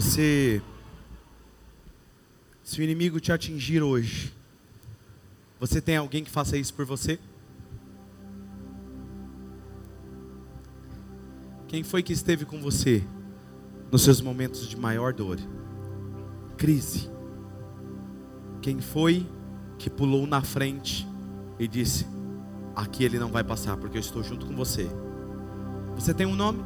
[0.00, 0.62] Você,
[2.64, 4.32] se o inimigo te atingir hoje,
[5.60, 7.18] você tem alguém que faça isso por você?
[11.68, 13.04] Quem foi que esteve com você
[13.92, 15.36] nos seus momentos de maior dor,
[16.56, 17.10] crise?
[18.62, 19.26] Quem foi
[19.78, 21.06] que pulou na frente
[21.58, 22.06] e disse:
[22.74, 24.88] Aqui ele não vai passar, porque eu estou junto com você?
[25.94, 26.64] Você tem um nome?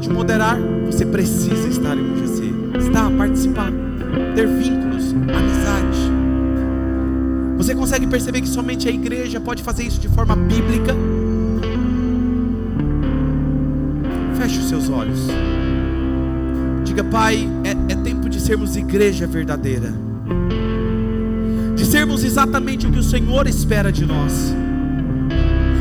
[0.00, 3.70] Pode moderar, você precisa estar em um GC, estar, participar,
[4.34, 6.10] ter vínculos, amizade.
[7.58, 10.96] Você consegue perceber que somente a igreja pode fazer isso de forma bíblica?
[14.38, 15.26] Feche os seus olhos.
[16.82, 19.92] Diga, Pai, é, é tempo de sermos igreja verdadeira
[21.90, 24.54] sermos exatamente o que o Senhor espera de nós.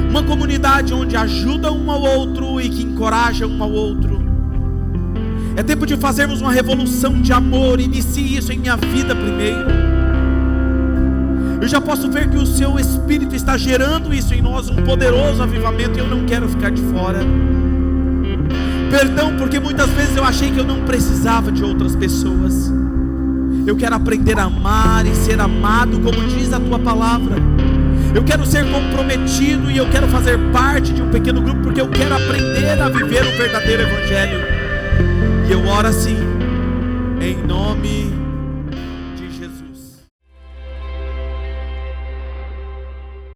[0.09, 4.08] uma comunidade onde ajuda um ao outro e que encoraja um ao outro.
[5.59, 7.81] É tempo de fazermos uma revolução de amor.
[7.81, 9.65] Inicie isso em minha vida primeiro.
[11.61, 15.43] Eu já posso ver que o seu Espírito está gerando isso em nós, um poderoso
[15.43, 17.19] avivamento, e eu não quero ficar de fora.
[18.89, 22.71] Perdão, porque muitas vezes eu achei que eu não precisava de outras pessoas.
[23.67, 27.35] Eu quero aprender a amar e ser amado, como diz a tua palavra.
[28.15, 31.89] Eu quero ser comprometido e eu quero fazer parte de um pequeno grupo, porque eu
[31.89, 34.48] quero aprender a viver o verdadeiro Evangelho.
[35.49, 36.15] E eu oro assim,
[37.19, 38.18] em nome